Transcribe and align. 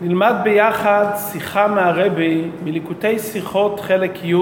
נלמד 0.00 0.34
ביחד 0.42 1.06
שיחה 1.16 1.66
מהרבי 1.66 2.44
מליקוטי 2.64 3.18
שיחות 3.18 3.80
חלק 3.80 4.24
י' 4.24 4.34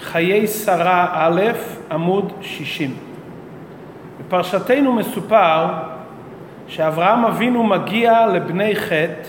חיי 0.00 0.46
שרה 0.46 1.06
א', 1.12 1.42
עמוד 1.90 2.32
60. 2.40 2.94
בפרשתנו 4.20 4.92
מסופר 4.92 5.66
שאברהם 6.68 7.24
אבינו 7.24 7.64
מגיע 7.64 8.26
לבני 8.26 8.76
חטא 8.76 9.28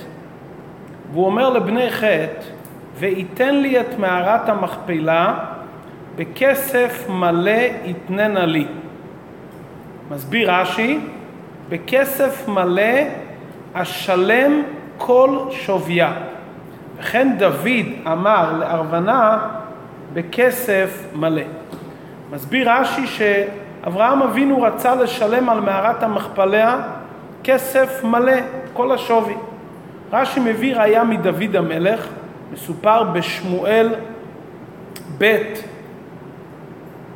והוא 1.12 1.26
אומר 1.26 1.50
לבני 1.50 1.90
חטא 1.90 2.46
וייתן 3.00 3.56
לי 3.56 3.80
את 3.80 4.00
מערת 4.00 4.50
המכפלה 4.50 5.34
בכסף 6.16 7.06
מלא 7.10 7.62
יתננה 7.86 8.46
לי. 8.46 8.66
מסביר 10.12 10.52
רש"י, 10.52 11.00
בכסף 11.70 12.48
מלא 12.48 13.21
אשלם 13.74 14.64
כל 14.98 15.38
שוויה. 15.52 16.14
וכן 16.98 17.38
דוד 17.38 17.86
אמר 18.08 18.54
לארוונה 18.60 19.40
בכסף 20.14 21.04
מלא. 21.16 21.42
מסביר 22.32 22.72
רש"י 22.72 23.08
שאברהם 23.08 24.22
אבינו 24.22 24.62
רצה 24.62 24.96
לשלם 24.96 25.50
על 25.50 25.60
מערת 25.60 26.04
המכפלה 26.04 26.82
כסף 27.44 28.04
מלא, 28.04 28.38
כל 28.74 28.92
השווי. 28.92 29.34
רש"י 30.14 30.40
מביא 30.40 30.76
ראיה 30.76 31.04
מדוד 31.04 31.56
המלך, 31.56 32.08
מסופר 32.54 33.04
בשמואל 33.04 33.90
ב' 35.18 35.38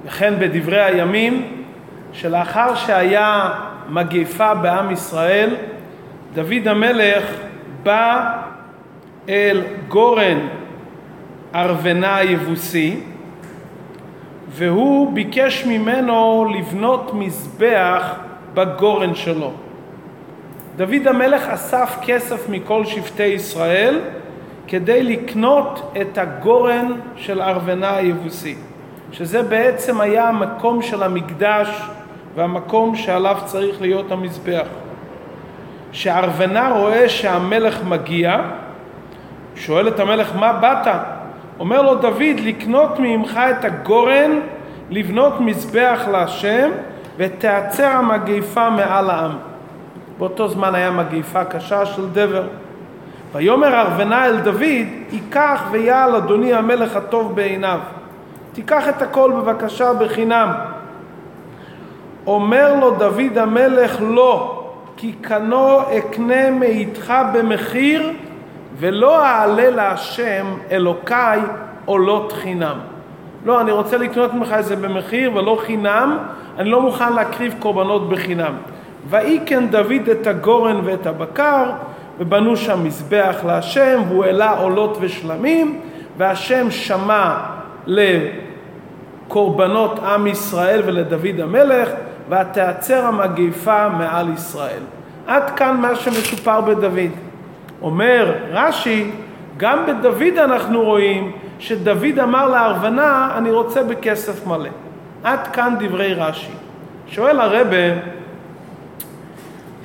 וכן 0.05 0.33
בדברי 0.39 0.83
הימים, 0.83 1.63
שלאחר 2.13 2.75
שהיה 2.75 3.53
מגיפה 3.89 4.53
בעם 4.53 4.91
ישראל, 4.91 5.55
דוד 6.35 6.67
המלך 6.67 7.23
בא 7.83 8.41
אל 9.29 9.61
גורן 9.87 10.47
ארוונה 11.55 12.15
היבוסי 12.15 12.99
והוא 14.49 15.13
ביקש 15.13 15.65
ממנו 15.65 16.45
לבנות 16.57 17.13
מזבח 17.13 18.15
בגורן 18.53 19.15
שלו. 19.15 19.51
דוד 20.75 21.07
המלך 21.07 21.47
אסף 21.47 21.97
כסף 22.01 22.49
מכל 22.49 22.85
שבטי 22.85 23.23
ישראל 23.23 23.99
כדי 24.67 25.03
לקנות 25.03 25.93
את 26.01 26.17
הגורן 26.17 26.91
של 27.15 27.41
ארוונה 27.41 27.95
היבוסי, 27.95 28.55
שזה 29.11 29.43
בעצם 29.43 30.01
היה 30.01 30.27
המקום 30.27 30.81
של 30.81 31.03
המקדש 31.03 31.81
והמקום 32.35 32.95
שעליו 32.95 33.37
צריך 33.45 33.81
להיות 33.81 34.11
המזבח. 34.11 34.67
שארוונה 35.95 36.69
רואה 36.69 37.09
שהמלך 37.09 37.83
מגיע, 37.83 38.37
שואל 39.55 39.87
את 39.87 39.99
המלך 39.99 40.35
מה 40.35 40.53
באת? 40.53 40.87
אומר 41.59 41.81
לו 41.81 41.95
דוד 41.95 42.39
לקנות 42.43 42.99
ממך 42.99 43.39
את 43.51 43.65
הגורן, 43.65 44.31
לבנות 44.89 45.41
מזבח 45.41 46.01
להשם 46.11 46.69
ותעצר 47.17 47.87
המגיפה 47.87 48.69
מעל 48.69 49.09
העם. 49.09 49.31
באותו 50.17 50.47
זמן 50.47 50.75
היה 50.75 50.91
מגיפה 50.91 51.43
קשה 51.43 51.85
של 51.85 52.09
דבר. 52.09 52.47
ויאמר 53.33 53.81
ארוונה 53.81 54.25
אל 54.25 54.37
דוד, 54.37 54.87
ייקח 55.11 55.63
ויעל 55.71 56.15
אדוני 56.15 56.53
המלך 56.53 56.95
הטוב 56.95 57.35
בעיניו. 57.35 57.79
תיקח 58.53 58.89
את 58.89 59.01
הכל 59.01 59.31
בבקשה 59.31 59.93
בחינם. 59.93 60.53
אומר 62.27 62.75
לו 62.79 62.91
דוד 62.91 63.37
המלך 63.37 63.97
לא, 64.01 64.54
כי 64.97 65.11
קנו 65.11 65.79
אקנה 65.97 66.51
מאיתך 66.51 67.13
במחיר 67.33 68.11
ולא 68.77 69.25
אעלה 69.25 69.69
להשם 69.69 70.45
אלוקיי 70.71 71.39
עולות 71.85 72.31
חינם. 72.31 72.77
לא, 73.45 73.61
אני 73.61 73.71
רוצה 73.71 73.97
לקנות 73.97 74.33
ממך 74.33 74.55
את 74.59 74.65
זה 74.65 74.75
במחיר 74.75 75.31
ולא 75.35 75.59
חינם, 75.65 76.17
אני 76.57 76.69
לא 76.69 76.81
מוכן 76.81 77.13
להקריב 77.13 77.55
קורבנות 77.59 78.09
בחינם. 78.09 78.53
ויקן 79.09 79.67
דוד 79.67 80.09
את 80.11 80.27
הגורן 80.27 80.79
ואת 80.83 81.07
הבקר, 81.07 81.63
ובנו 82.19 82.57
שם 82.57 82.83
מזבח 82.83 83.35
להשם, 83.45 84.01
והוא 84.07 84.25
העלה 84.25 84.59
עולות 84.59 84.97
ושלמים, 85.01 85.81
והשם 86.17 86.71
שמע 86.71 87.35
לקורבנות 89.27 89.99
עם 89.99 90.27
ישראל 90.27 90.81
ולדוד 90.85 91.39
המלך, 91.39 91.89
ותעצר 92.29 93.05
המגיפה 93.05 93.89
מעל 93.89 94.33
ישראל. 94.33 94.81
עד 95.27 95.49
כאן 95.55 95.77
מה 95.81 95.95
שמסופר 95.95 96.61
בדוד. 96.61 97.11
אומר 97.81 98.35
רש"י, 98.51 99.11
גם 99.57 99.85
בדוד 99.85 100.37
אנחנו 100.37 100.83
רואים 100.83 101.31
שדוד 101.59 102.19
אמר 102.23 102.49
לארוונה, 102.49 103.29
אני 103.37 103.51
רוצה 103.51 103.83
בכסף 103.83 104.47
מלא. 104.47 104.69
עד 105.23 105.47
כאן 105.47 105.75
דברי 105.79 106.13
רש"י. 106.13 106.51
שואל 107.07 107.39
הרבה, 107.39 107.77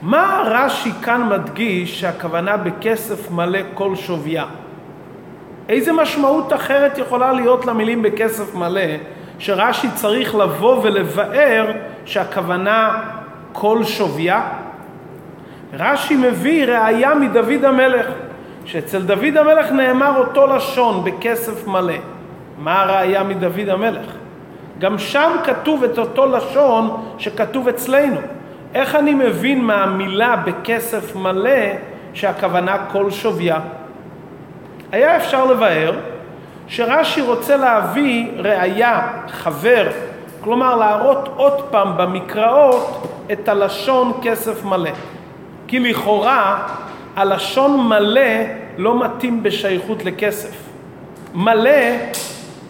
מה 0.02 0.42
רש"י 0.46 0.90
כאן 1.02 1.28
מדגיש 1.28 2.00
שהכוונה 2.00 2.56
בכסף 2.56 3.30
מלא 3.30 3.58
כל 3.74 3.96
שוויה? 3.96 4.44
איזה 5.68 5.92
משמעות 5.92 6.52
אחרת 6.52 6.98
יכולה 6.98 7.32
להיות 7.32 7.66
למילים 7.66 8.02
בכסף 8.02 8.54
מלא 8.54 8.80
שרש"י 9.38 9.88
צריך 9.94 10.34
לבוא 10.34 10.80
ולבאר 10.82 11.72
שהכוונה 12.04 13.02
כל 13.52 13.84
שוויה? 13.84 14.42
רש"י 15.78 16.16
מביא 16.16 16.66
ראיה 16.66 17.14
מדוד 17.14 17.64
המלך, 17.64 18.06
שאצל 18.64 19.02
דוד 19.02 19.36
המלך 19.36 19.72
נאמר 19.72 20.18
אותו 20.18 20.46
לשון 20.46 21.04
בכסף 21.04 21.66
מלא. 21.66 21.94
מה 22.58 22.82
הראיה 22.82 23.22
מדוד 23.22 23.68
המלך? 23.68 24.06
גם 24.78 24.98
שם 24.98 25.30
כתוב 25.44 25.84
את 25.84 25.98
אותו 25.98 26.26
לשון 26.26 27.04
שכתוב 27.18 27.68
אצלנו. 27.68 28.20
איך 28.74 28.94
אני 28.94 29.14
מבין 29.14 29.64
מהמילה 29.64 30.36
בכסף 30.36 31.16
מלא 31.16 31.60
שהכוונה 32.14 32.76
כל 32.92 33.10
שוויה? 33.10 33.58
היה 34.92 35.16
אפשר 35.16 35.44
לבאר 35.44 35.92
שרש"י 36.66 37.20
רוצה 37.20 37.56
להביא 37.56 38.30
ראיה, 38.36 39.08
חבר, 39.28 39.88
כלומר 40.40 40.76
להראות 40.76 41.28
עוד 41.36 41.62
פעם 41.70 41.96
במקראות 41.96 43.06
את 43.32 43.48
הלשון 43.48 44.12
כסף 44.22 44.64
מלא. 44.64 44.90
כי 45.68 45.78
לכאורה 45.78 46.68
הלשון 47.16 47.88
מלא 47.88 48.30
לא 48.78 49.04
מתאים 49.04 49.42
בשייכות 49.42 50.04
לכסף. 50.04 50.56
מלא, 51.34 51.80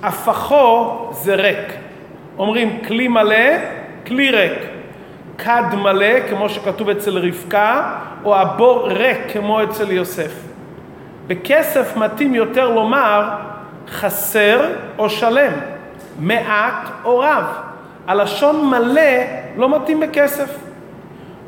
הפכו 0.02 0.96
זה 1.12 1.34
ריק. 1.34 1.72
אומרים 2.38 2.78
כלי 2.86 3.08
מלא, 3.08 3.56
כלי 4.06 4.30
ריק. 4.30 4.58
כד 5.38 5.74
מלא, 5.82 6.28
כמו 6.30 6.48
שכתוב 6.48 6.88
אצל 6.88 7.18
רבקה, 7.18 7.92
או 8.24 8.36
הבור 8.36 8.88
ריק, 8.88 9.18
כמו 9.32 9.62
אצל 9.62 9.90
יוסף. 9.90 10.32
בכסף 11.26 11.96
מתאים 11.96 12.34
יותר 12.34 12.70
לומר 12.70 13.28
חסר 13.88 14.60
או 14.98 15.10
שלם, 15.10 15.52
מעט 16.18 16.88
או 17.04 17.18
רב. 17.18 17.44
הלשון 18.06 18.66
מלא 18.70 19.10
לא 19.56 19.76
מתאים 19.76 20.00
בכסף. 20.00 20.56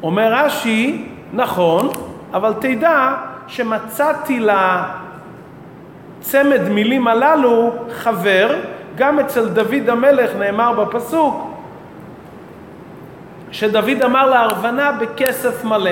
אומר 0.02 0.32
רש"י, 0.32 1.08
נכון, 1.32 1.88
אבל 2.32 2.54
תדע 2.60 3.14
שמצאתי 3.46 4.40
לצמד 6.20 6.68
מילים 6.68 7.08
הללו 7.08 7.72
חבר, 7.92 8.56
גם 8.96 9.18
אצל 9.18 9.48
דוד 9.48 9.88
המלך 9.88 10.30
נאמר 10.38 10.72
בפסוק 10.72 11.52
שדוד 13.50 14.02
אמר 14.04 14.30
לארוונה 14.30 14.92
בכסף 14.92 15.64
מלא. 15.64 15.90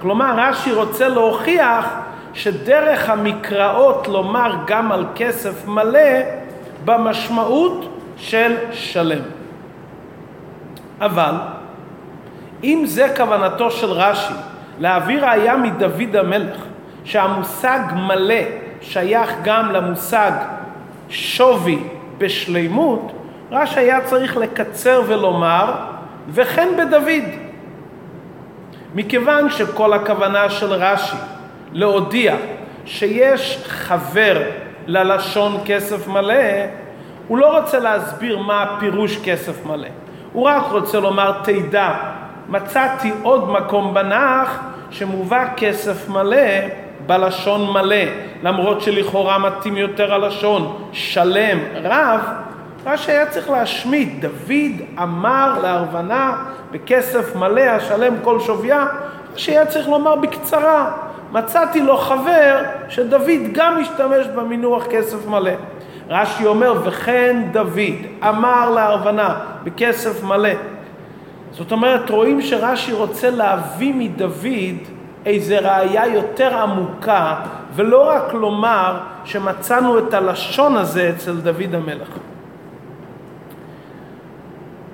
כלומר, 0.00 0.34
רש"י 0.36 0.72
רוצה 0.72 1.08
להוכיח 1.08 1.86
שדרך 2.34 3.10
המקראות 3.10 4.08
לומר 4.08 4.52
גם 4.66 4.92
על 4.92 5.06
כסף 5.14 5.66
מלא 5.66 6.20
במשמעות 6.84 7.99
של 8.20 8.56
שלם. 8.72 9.22
אבל 11.00 11.34
אם 12.64 12.82
זה 12.86 13.14
כוונתו 13.16 13.70
של 13.70 13.90
רש"י, 13.90 14.34
להביא 14.78 15.20
ראיה 15.20 15.56
מדוד 15.56 16.16
המלך, 16.16 16.56
שהמושג 17.04 17.78
מלא 17.94 18.44
שייך 18.80 19.34
גם 19.44 19.72
למושג 19.72 20.32
שווי 21.08 21.78
בשלימות, 22.18 23.12
רש"י 23.50 23.80
היה 23.80 24.00
צריך 24.00 24.36
לקצר 24.36 25.02
ולומר, 25.06 25.74
וכן 26.28 26.68
בדוד. 26.78 27.24
מכיוון 28.94 29.50
שכל 29.50 29.92
הכוונה 29.92 30.50
של 30.50 30.72
רש"י 30.72 31.16
להודיע 31.72 32.36
שיש 32.84 33.64
חבר 33.66 34.42
ללשון 34.86 35.60
כסף 35.64 36.08
מלא, 36.08 36.34
הוא 37.28 37.38
לא 37.38 37.58
רוצה 37.58 37.78
להסביר 37.78 38.38
מה 38.38 38.62
הפירוש 38.62 39.18
כסף 39.24 39.66
מלא. 39.66 39.88
הוא 40.32 40.48
רק 40.48 40.62
רוצה 40.70 41.00
לומר, 41.00 41.32
תדע, 41.42 41.92
מצאתי 42.48 43.12
עוד 43.22 43.50
מקום 43.50 43.94
בנח 43.94 44.60
שמובא 44.90 45.44
כסף 45.56 46.08
מלא 46.08 46.36
בלשון 47.06 47.72
מלא, 47.72 48.04
למרות 48.42 48.80
שלכאורה 48.80 49.38
מתאים 49.38 49.76
יותר 49.76 50.14
הלשון 50.14 50.88
שלם, 50.92 51.58
רב, 51.82 52.20
רש"י 52.86 53.12
היה 53.12 53.26
צריך 53.26 53.50
להשמיט. 53.50 54.08
דוד 54.20 54.86
אמר 55.02 55.58
לארוונה 55.62 56.44
בכסף 56.70 57.36
מלא 57.36 57.60
השלם 57.60 58.14
כל 58.22 58.40
שוויה, 58.40 58.86
רש"י 59.34 59.50
היה 59.50 59.66
צריך 59.66 59.88
לומר 59.88 60.16
בקצרה, 60.16 60.92
מצאתי 61.32 61.80
לו 61.80 61.96
חבר 61.96 62.62
שדוד 62.88 63.28
גם 63.52 63.80
השתמש 63.80 64.26
במינוח 64.26 64.86
כסף 64.86 65.26
מלא. 65.26 65.52
רש"י 66.10 66.46
אומר, 66.46 66.74
וכן 66.84 67.42
דוד 67.52 68.26
אמר 68.28 68.70
לארוונה 68.70 69.38
בכסף 69.64 70.24
מלא. 70.24 70.50
זאת 71.52 71.72
אומרת, 71.72 72.10
רואים 72.10 72.42
שרש"י 72.42 72.92
רוצה 72.92 73.30
להביא 73.30 73.94
מדוד 73.96 74.76
איזה 75.26 75.58
ראייה 75.58 76.06
יותר 76.06 76.56
עמוקה, 76.56 77.34
ולא 77.74 78.08
רק 78.08 78.34
לומר 78.34 78.98
שמצאנו 79.24 79.98
את 79.98 80.14
הלשון 80.14 80.76
הזה 80.76 81.10
אצל 81.16 81.36
דוד 81.36 81.74
המלך. 81.74 82.08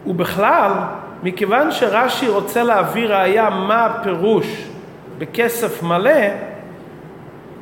ובכלל, 0.07 0.73
מכיוון 1.23 1.73
שרש"י 1.73 2.29
רוצה 2.29 2.63
להביא 2.63 3.07
ראייה 3.09 3.51
מה 3.51 3.85
הפירוש 3.85 4.69
בכסף 5.19 5.83
מלא, 5.83 6.21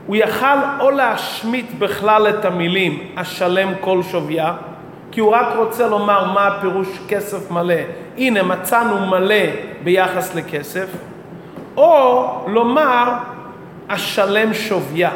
הוא 0.07 0.17
יכל 0.17 0.57
או 0.81 0.91
להשמיט 0.91 1.67
בכלל 1.79 2.29
את 2.29 2.45
המילים 2.45 2.99
השלם 3.17 3.69
כל 3.81 4.03
שוויה, 4.03 4.53
כי 5.13 5.21
הוא 5.21 5.35
רק 5.35 5.47
רוצה 5.57 5.87
לומר 5.87 6.33
מה 6.33 6.47
הפירוש 6.47 6.89
כסף 7.09 7.51
מלא. 7.51 7.75
הנה 8.19 8.43
מצאנו 8.43 9.07
מלא 9.07 9.45
ביחס 9.85 10.35
לכסף, 10.35 10.87
או 11.77 12.27
לומר 12.49 13.13
השלם 13.89 14.55
שוויה. 14.55 15.11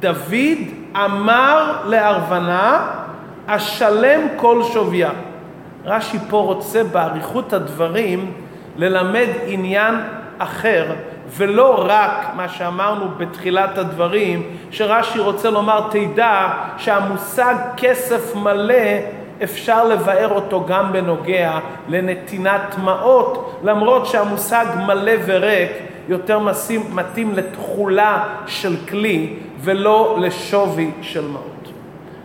דוד 0.00 0.58
אמר 0.96 1.72
לארוונה 1.84 2.86
השלם 3.48 4.20
כל 4.36 4.62
שוויה. 4.72 5.10
רש"י 5.84 6.18
פה 6.30 6.36
רוצה 6.36 6.84
באריכות 6.84 7.52
הדברים 7.52 8.32
ללמד 8.76 9.28
עניין 9.46 9.94
אחר, 10.38 10.86
ולא 11.28 11.84
רק 11.88 12.30
מה 12.36 12.48
שאמרנו 12.48 13.08
בתחילת 13.16 13.78
הדברים, 13.78 14.42
שרש"י 14.70 15.18
רוצה 15.18 15.50
לומר, 15.50 15.88
תדע 15.90 16.48
שהמושג 16.78 17.54
כסף 17.76 18.36
מלא 18.36 18.84
אפשר 19.42 19.84
לבאר 19.88 20.28
אותו 20.34 20.64
גם 20.66 20.92
בנוגע 20.92 21.58
לנתינת 21.88 22.60
טמעות, 22.70 23.60
למרות 23.64 24.06
שהמושג 24.06 24.66
מלא 24.86 25.12
וריק 25.26 25.70
יותר 26.08 26.38
מתאים 26.92 27.32
לתכולה 27.34 28.24
של 28.46 28.76
כלי 28.88 29.36
ולא 29.60 30.16
לשווי 30.20 30.90
של 31.02 31.28
מעות. 31.28 31.72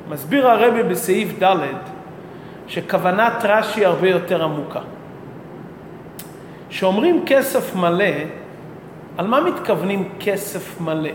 מסביר 0.09 0.47
הרבי 0.47 0.83
בסעיף 0.83 1.43
ד' 1.43 1.55
שכוונת 2.67 3.33
רש"י 3.43 3.85
הרבה 3.85 4.09
יותר 4.09 4.43
עמוקה. 4.43 4.79
כשאומרים 6.69 7.23
כסף 7.25 7.75
מלא, 7.75 8.05
על 9.19 9.27
מה 9.27 9.41
מתכוונים 9.41 10.09
כסף 10.19 10.81
מלא? 10.81 11.09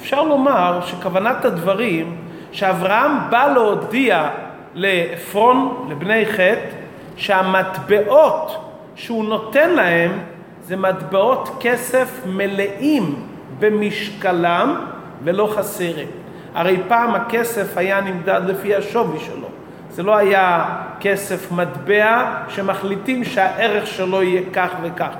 אפשר 0.00 0.22
לומר 0.22 0.80
שכוונת 0.86 1.44
הדברים 1.44 2.16
שאברהם 2.52 3.12
בא 3.30 3.52
להודיע 3.54 4.28
לעפרון, 4.74 5.86
לבני 5.90 6.26
חטא, 6.26 6.68
שהמטבעות 7.16 8.70
שהוא 8.94 9.24
נותן 9.24 9.70
להם 9.70 10.18
זה 10.64 10.76
מטבעות 10.76 11.56
כסף 11.60 12.20
מלאים 12.26 13.26
במשקלם 13.58 14.84
ולא 15.24 15.52
חסרים. 15.56 16.08
הרי 16.54 16.76
פעם 16.88 17.14
הכסף 17.14 17.76
היה 17.76 18.00
נמדד 18.00 18.40
לפי 18.46 18.74
השווי 18.74 19.18
שלו. 19.18 19.48
זה 19.90 20.02
לא 20.02 20.16
היה 20.16 20.64
כסף 21.00 21.52
מטבע 21.52 22.34
שמחליטים 22.48 23.24
שהערך 23.24 23.86
שלו 23.86 24.22
יהיה 24.22 24.42
כך 24.52 24.70
וכך, 24.82 25.10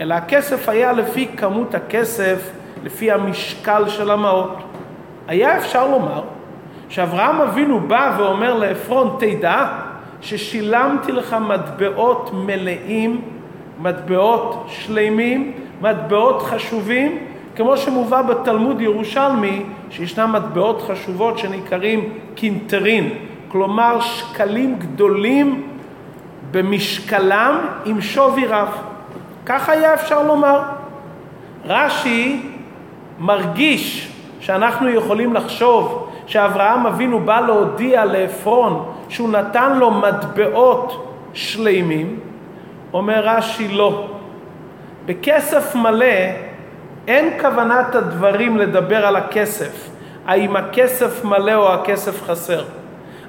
אלא 0.00 0.14
הכסף 0.14 0.68
היה 0.68 0.92
לפי 0.92 1.26
כמות 1.36 1.74
הכסף, 1.74 2.50
לפי 2.84 3.12
המשקל 3.12 3.88
של 3.88 4.10
המעות. 4.10 4.56
היה 5.28 5.58
אפשר 5.58 5.88
לומר 5.88 6.22
שאברהם 6.88 7.40
אבינו 7.40 7.80
בא 7.80 8.14
ואומר 8.18 8.54
לעפרון, 8.54 9.16
תדע 9.18 9.66
ששילמתי 10.20 11.12
לך 11.12 11.36
מטבעות 11.48 12.30
מלאים, 12.32 13.20
מטבעות 13.80 14.66
שלמים, 14.68 15.52
מטבעות 15.80 16.42
חשובים, 16.42 17.18
כמו 17.56 17.76
שמובא 17.76 18.22
בתלמוד 18.22 18.80
ירושלמי, 18.80 19.62
שישנם 19.90 20.32
מטבעות 20.32 20.82
חשובות 20.82 21.38
שנקראים 21.38 22.12
קינטרין, 22.34 23.10
כלומר 23.48 24.00
שקלים 24.00 24.78
גדולים 24.78 25.68
במשקלם 26.50 27.58
עם 27.84 28.00
שווי 28.00 28.46
רב. 28.46 28.89
כך 29.46 29.68
היה 29.68 29.94
אפשר 29.94 30.22
לומר. 30.22 30.60
רש"י 31.66 32.42
מרגיש 33.18 34.12
שאנחנו 34.40 34.88
יכולים 34.88 35.34
לחשוב 35.34 36.10
שאברהם 36.26 36.86
אבינו 36.86 37.20
בא 37.20 37.40
להודיע 37.40 38.04
לעפרון 38.04 38.92
שהוא 39.08 39.30
נתן 39.30 39.78
לו 39.78 39.90
מטבעות 39.90 41.06
שלימים, 41.32 42.20
אומר 42.92 43.20
רש"י 43.24 43.68
לא. 43.68 44.08
בכסף 45.06 45.74
מלא 45.74 46.14
אין 47.08 47.40
כוונת 47.40 47.94
הדברים 47.94 48.56
לדבר 48.56 49.06
על 49.06 49.16
הכסף, 49.16 49.88
האם 50.26 50.56
הכסף 50.56 51.24
מלא 51.24 51.54
או 51.54 51.72
הכסף 51.72 52.22
חסר. 52.22 52.64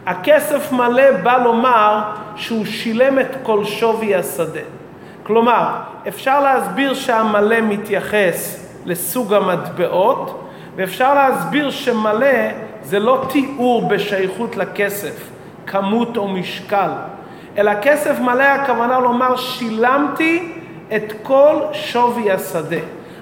הכסף 0.05 0.71
מלא 0.71 1.11
בא 1.23 1.37
לומר 1.37 2.01
שהוא 2.35 2.65
שילם 2.65 3.19
את 3.19 3.35
כל 3.43 3.65
שווי 3.65 4.15
השדה. 4.15 4.80
כלומר, 5.23 5.69
אפשר 6.07 6.39
להסביר 6.39 6.93
שהמלא 6.93 7.61
מתייחס 7.61 8.67
לסוג 8.85 9.33
המטבעות, 9.33 10.47
ואפשר 10.75 11.13
להסביר 11.13 11.71
שמלא 11.71 12.27
זה 12.83 12.99
לא 12.99 13.25
תיאור 13.29 13.87
בשייכות 13.87 14.57
לכסף, 14.57 15.29
כמות 15.67 16.17
או 16.17 16.27
משקל, 16.27 16.89
אלא 17.57 17.71
כסף 17.81 18.19
מלא 18.19 18.43
הכוונה 18.43 18.99
לומר 18.99 19.35
שילמתי 19.35 20.53
את 20.95 21.13
כל 21.23 21.55
שווי 21.73 22.31
השדה. 22.31 22.77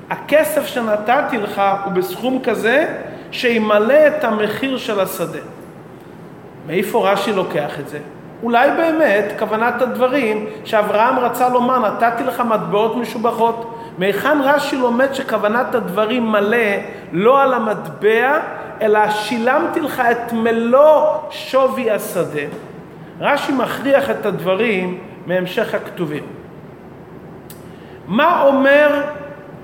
הכסף 0.10 0.66
שנתתי 0.66 1.38
לך 1.38 1.62
הוא 1.86 1.94
בסכום 1.94 2.40
כזה 2.44 2.96
שימלא 3.32 4.08
את 4.08 4.24
המחיר 4.24 4.78
של 4.78 5.00
השדה. 5.00 5.40
מאיפה 6.68 7.12
רש"י 7.12 7.34
לוקח 7.34 7.80
את 7.80 7.90
זה? 7.90 8.00
אולי 8.44 8.70
באמת 8.78 9.26
כוונת 9.40 9.82
הדברים 9.82 10.46
שאברהם 10.66 11.20
רצה 11.20 11.50
לומר, 11.50 11.80
נתתי 11.80 12.24
לך 12.24 12.40
מטבעות 12.40 12.96
משובחות. 12.96 13.76
מהיכן 13.98 14.38
רש"י 14.44 14.78
לומד 14.78 15.14
שכוונת 15.14 15.76
הדברים 15.76 16.32
מלא 16.32 16.58
לא 17.12 17.44
על 17.44 17.54
המטבע, 17.54 18.40
אלא 18.82 19.10
שילמתי 19.10 19.80
לך 19.80 20.00
את 20.00 20.34
מלוא 20.34 21.18
שווי 21.30 21.92
השדה. 21.92 22.42
רש"י 23.20 23.52
מכריח 23.52 24.10
את 24.10 24.26
הדברים 24.26 25.00
מהמשך 25.26 25.76
הכתובים. 25.76 26.24
מה 28.08 28.42
אומר 28.42 29.02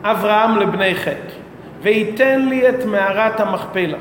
אברהם 0.04 0.58
לבני 0.58 0.96
חטא? 0.96 1.34
וייתן 1.82 2.42
לי 2.42 2.70
את 2.70 2.86
מערת 2.86 3.40
המכפלה. 3.40 3.98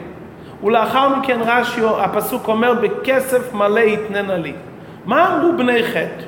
ולאחר 0.64 1.09
מכן 1.09 1.38
רש"י, 1.47 1.81
הפסוק 1.99 2.49
אומר, 2.49 2.75
בכסף 2.75 3.54
מלא 3.54 3.81
יתננה 3.81 4.37
לי. 4.37 4.52
מה 5.06 5.37
אמרו 5.37 5.52
בני 5.56 5.82
חטא? 5.82 6.25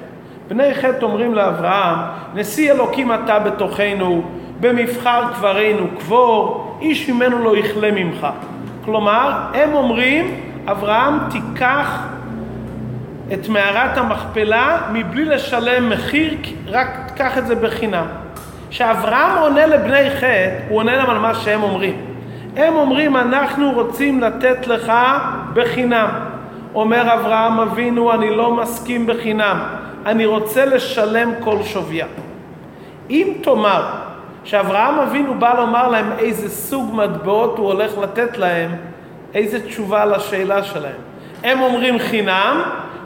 בני 0.49 0.75
חטא 0.75 1.05
אומרים 1.05 1.35
לאברהם, 1.35 1.99
נשיא 2.35 2.73
אלוקים 2.73 3.13
אתה 3.13 3.39
בתוכנו, 3.39 4.23
במבחר 4.61 5.23
קברנו 5.35 5.87
קבור, 5.99 6.79
איש 6.81 7.11
ממנו 7.11 7.39
לא 7.45 7.57
יכלה 7.57 7.91
ממך. 7.91 8.27
כלומר, 8.85 9.33
הם 9.55 9.75
אומרים, 9.75 10.41
אברהם 10.67 11.15
תיקח 11.31 12.03
את 13.33 13.49
מערת 13.49 13.99
המכפלה 13.99 14.79
מבלי 14.93 15.25
לשלם 15.25 15.91
מחיר, 15.91 16.37
רק 16.67 16.89
תקח 17.07 17.39
את 17.39 17.47
זה 17.47 17.55
בחינם. 17.55 18.07
כשאברהם 18.71 19.39
עונה 19.39 19.67
לבני 19.67 20.11
חטא, 20.11 20.51
הוא 20.69 20.79
עונה 20.79 20.97
להם 20.97 21.11
על 21.11 21.19
מה 21.19 21.35
שהם 21.35 21.63
אומרים. 21.63 21.97
הם 22.57 22.75
אומרים, 22.75 23.17
אנחנו 23.17 23.73
רוצים 23.73 24.21
לתת 24.21 24.67
לך 24.67 24.93
בחינם. 25.55 26.09
אומר 26.77 27.15
אברהם 27.15 27.61
אבינו, 27.61 28.13
אני 28.13 28.37
לא 28.37 28.51
מסכים 28.51 29.07
בחינם, 29.07 29.59
אני 30.07 30.27
רוצה 30.27 30.65
לשלם 30.65 31.31
כל 31.45 31.63
שוויה. 31.63 32.07
אם 33.11 33.33
תאמר 33.43 33.85
שאברהם 34.45 34.99
אבינו 34.99 35.35
בא 35.35 35.55
לומר 35.55 35.89
להם 35.89 36.13
איזה 36.19 36.49
סוג 36.49 36.95
מטבעות 36.95 37.59
הוא 37.59 37.67
הולך 37.67 37.99
לתת 37.99 38.39
להם, 38.39 38.71
איזה 39.35 39.67
תשובה 39.67 40.05
לשאלה 40.05 40.63
שלהם. 40.63 41.01
הם 41.45 41.61
אומרים 41.61 41.99
חינם, 41.99 42.63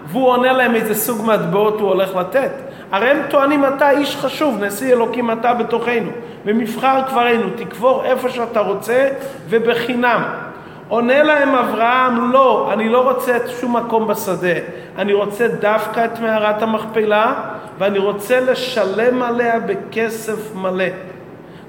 והוא 0.07 0.29
עונה 0.29 0.53
להם 0.53 0.75
איזה 0.75 0.95
סוג 0.95 1.27
מטבעות 1.27 1.81
הוא 1.81 1.89
הולך 1.89 2.17
לתת. 2.17 2.51
הרי 2.93 3.11
הם 3.11 3.23
טוענים 3.31 3.65
אתה 3.65 3.91
איש 3.91 4.17
חשוב, 4.17 4.65
נשיא 4.65 4.93
אלוקים 4.93 5.31
אתה 5.31 5.55
בתוכנו, 5.55 6.11
במבחר 6.45 7.03
כפרנו, 7.07 7.51
תקבור 7.57 8.05
איפה 8.05 8.31
שאתה 8.31 8.61
רוצה 8.61 9.09
ובחינם. 9.49 10.50
עונה 10.91 11.23
להם 11.23 11.55
אברהם, 11.55 12.33
לא, 12.33 12.71
אני 12.73 12.89
לא 12.89 13.11
רוצה 13.11 13.37
את 13.37 13.49
שום 13.61 13.77
מקום 13.77 14.07
בשדה, 14.07 14.55
אני 14.99 15.13
רוצה 15.13 15.49
דווקא 15.49 16.05
את 16.05 16.19
מערת 16.19 16.63
המכפלה 16.63 17.35
ואני 17.79 17.99
רוצה 17.99 18.41
לשלם 18.41 19.23
עליה 19.23 19.61
בכסף 19.61 20.55
מלא. 20.55 20.85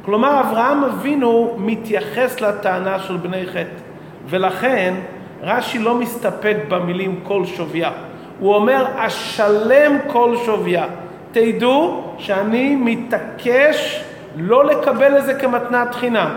כלומר, 0.06 0.40
אברהם 0.40 0.84
אבינו 0.84 1.56
מתייחס 1.58 2.42
לטענה 2.42 3.00
של 3.00 3.18
בני 3.18 3.46
חטא, 3.46 3.82
ולכן 4.26 4.94
רש"י 5.42 5.80
לא 5.80 5.96
מסתפק 5.96 6.58
במילים 6.68 7.20
כל 7.24 7.46
שוויה. 7.46 7.92
הוא 8.40 8.56
אומר, 8.56 8.86
אשלם 8.96 9.98
כל 10.08 10.36
שוויה. 10.46 10.86
תדעו 11.32 12.04
שאני 12.18 12.76
מתעקש 12.76 14.04
לא 14.36 14.66
לקבל 14.66 15.18
את 15.18 15.26
זה 15.26 15.34
כמתנת 15.34 15.96
חינם. 15.96 16.30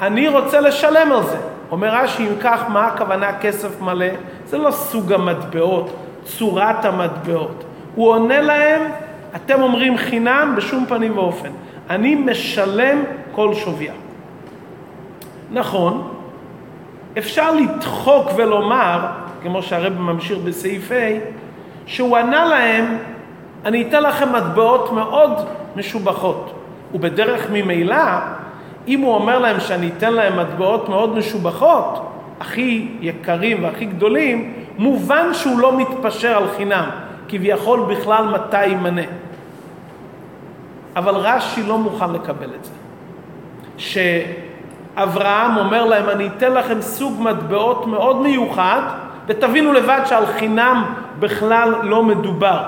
אני 0.00 0.28
רוצה 0.28 0.60
לשלם 0.60 1.12
על 1.12 1.22
זה. 1.22 1.53
אומר 1.70 1.94
רש"י, 1.94 2.22
אם 2.28 2.34
כך, 2.40 2.62
מה 2.68 2.86
הכוונה 2.86 3.38
כסף 3.38 3.80
מלא? 3.80 4.06
זה 4.46 4.58
לא 4.58 4.70
סוג 4.70 5.12
המטבעות, 5.12 5.96
צורת 6.24 6.84
המטבעות. 6.84 7.64
הוא 7.94 8.08
עונה 8.08 8.40
להם, 8.40 8.82
אתם 9.36 9.62
אומרים 9.62 9.96
חינם 9.96 10.54
בשום 10.56 10.86
פנים 10.86 11.18
ואופן. 11.18 11.50
אני 11.90 12.14
משלם 12.14 13.02
כל 13.32 13.54
שוויה. 13.54 13.92
נכון, 15.50 16.08
אפשר 17.18 17.54
לדחוק 17.54 18.30
ולומר, 18.36 19.06
כמו 19.42 19.62
שהרב 19.62 19.98
ממשיך 19.98 20.38
בסעיף 20.38 20.92
ה', 20.92 21.18
שהוא 21.86 22.16
ענה 22.16 22.44
להם, 22.44 22.98
אני 23.64 23.88
אתן 23.88 24.02
לכם 24.02 24.32
מטבעות 24.32 24.92
מאוד 24.92 25.32
משובחות. 25.76 26.54
ובדרך 26.94 27.50
ממילא, 27.52 27.96
אם 28.88 29.00
הוא 29.00 29.14
אומר 29.14 29.38
להם 29.38 29.60
שאני 29.60 29.90
אתן 29.96 30.12
להם 30.12 30.38
מטבעות 30.38 30.88
מאוד 30.88 31.18
משובחות, 31.18 32.10
הכי 32.40 32.88
יקרים 33.00 33.64
והכי 33.64 33.84
גדולים, 33.84 34.52
מובן 34.78 35.34
שהוא 35.34 35.58
לא 35.58 35.78
מתפשר 35.78 36.36
על 36.36 36.48
חינם, 36.56 36.90
כביכול 37.28 37.80
בכלל 37.80 38.24
מתי 38.24 38.66
יימנה. 38.66 39.02
אבל 40.96 41.14
רש"י 41.14 41.62
לא 41.62 41.78
מוכן 41.78 42.12
לקבל 42.12 42.48
את 42.60 42.64
זה. 42.64 42.72
שאברהם 43.76 45.56
אומר 45.56 45.84
להם, 45.84 46.08
אני 46.08 46.26
אתן 46.26 46.52
לכם 46.52 46.80
סוג 46.80 47.22
מטבעות 47.22 47.86
מאוד 47.86 48.22
מיוחד, 48.22 48.80
ותבינו 49.26 49.72
לבד 49.72 50.00
שעל 50.06 50.26
חינם 50.26 50.84
בכלל 51.18 51.74
לא 51.82 52.02
מדובר. 52.02 52.62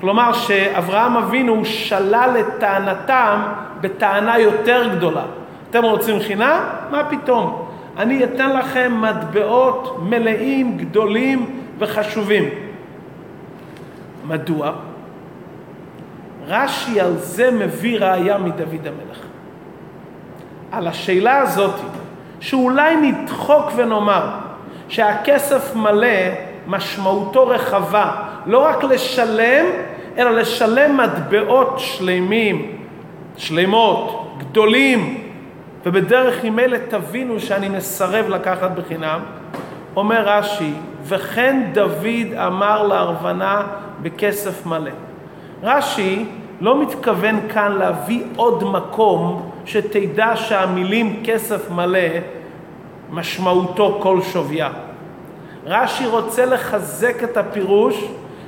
כלומר 0.00 0.32
שאברהם 0.32 1.16
אבינו 1.16 1.64
שלל 1.64 2.36
את 2.40 2.46
טענתם 2.60 3.40
בטענה 3.80 4.38
יותר 4.38 4.88
גדולה. 4.96 5.22
אתם 5.70 5.84
רוצים 5.84 6.20
חינם? 6.20 6.60
מה 6.90 7.04
פתאום? 7.04 7.68
אני 7.98 8.24
אתן 8.24 8.56
לכם 8.56 8.92
מטבעות 9.00 9.98
מלאים, 10.02 10.76
גדולים 10.78 11.60
וחשובים. 11.78 12.44
מדוע? 14.26 14.72
רש"י 16.48 17.00
על 17.00 17.16
זה 17.16 17.50
מביא 17.50 17.98
ראיה 17.98 18.38
מדוד 18.38 18.86
המלך. 18.86 19.18
על 20.72 20.86
השאלה 20.86 21.38
הזאת, 21.38 21.74
שאולי 22.40 22.96
נדחוק 22.96 23.70
ונאמר 23.76 24.28
שהכסף 24.88 25.74
מלא 25.76 26.08
משמעותו 26.66 27.46
רחבה, 27.46 28.10
לא 28.46 28.58
רק 28.58 28.84
לשלם, 28.84 29.66
אלא 30.18 30.30
לשלם 30.30 30.96
מטבעות 30.96 31.74
שלמים, 31.76 32.76
שלמות, 33.36 34.36
גדולים, 34.38 35.20
ובדרך 35.86 36.44
אלה 36.58 36.78
תבינו 36.88 37.40
שאני 37.40 37.68
מסרב 37.68 38.28
לקחת 38.28 38.70
בחינם. 38.70 39.20
אומר 39.96 40.28
רש"י, 40.28 40.72
וכן 41.02 41.70
דוד 41.72 42.34
אמר 42.46 42.86
לארוונה 42.86 43.62
בכסף 44.02 44.66
מלא. 44.66 44.90
רש"י 45.62 46.24
לא 46.60 46.82
מתכוון 46.82 47.40
כאן 47.52 47.72
להביא 47.72 48.22
עוד 48.36 48.64
מקום 48.64 49.50
שתדע 49.64 50.36
שהמילים 50.36 51.22
כסף 51.24 51.70
מלא 51.70 52.08
משמעותו 53.10 53.98
כל 54.02 54.20
שוויה. 54.22 54.70
רש"י 55.66 56.06
רוצה 56.06 56.46
לחזק 56.46 57.24
את 57.24 57.36
הפירוש 57.36 58.04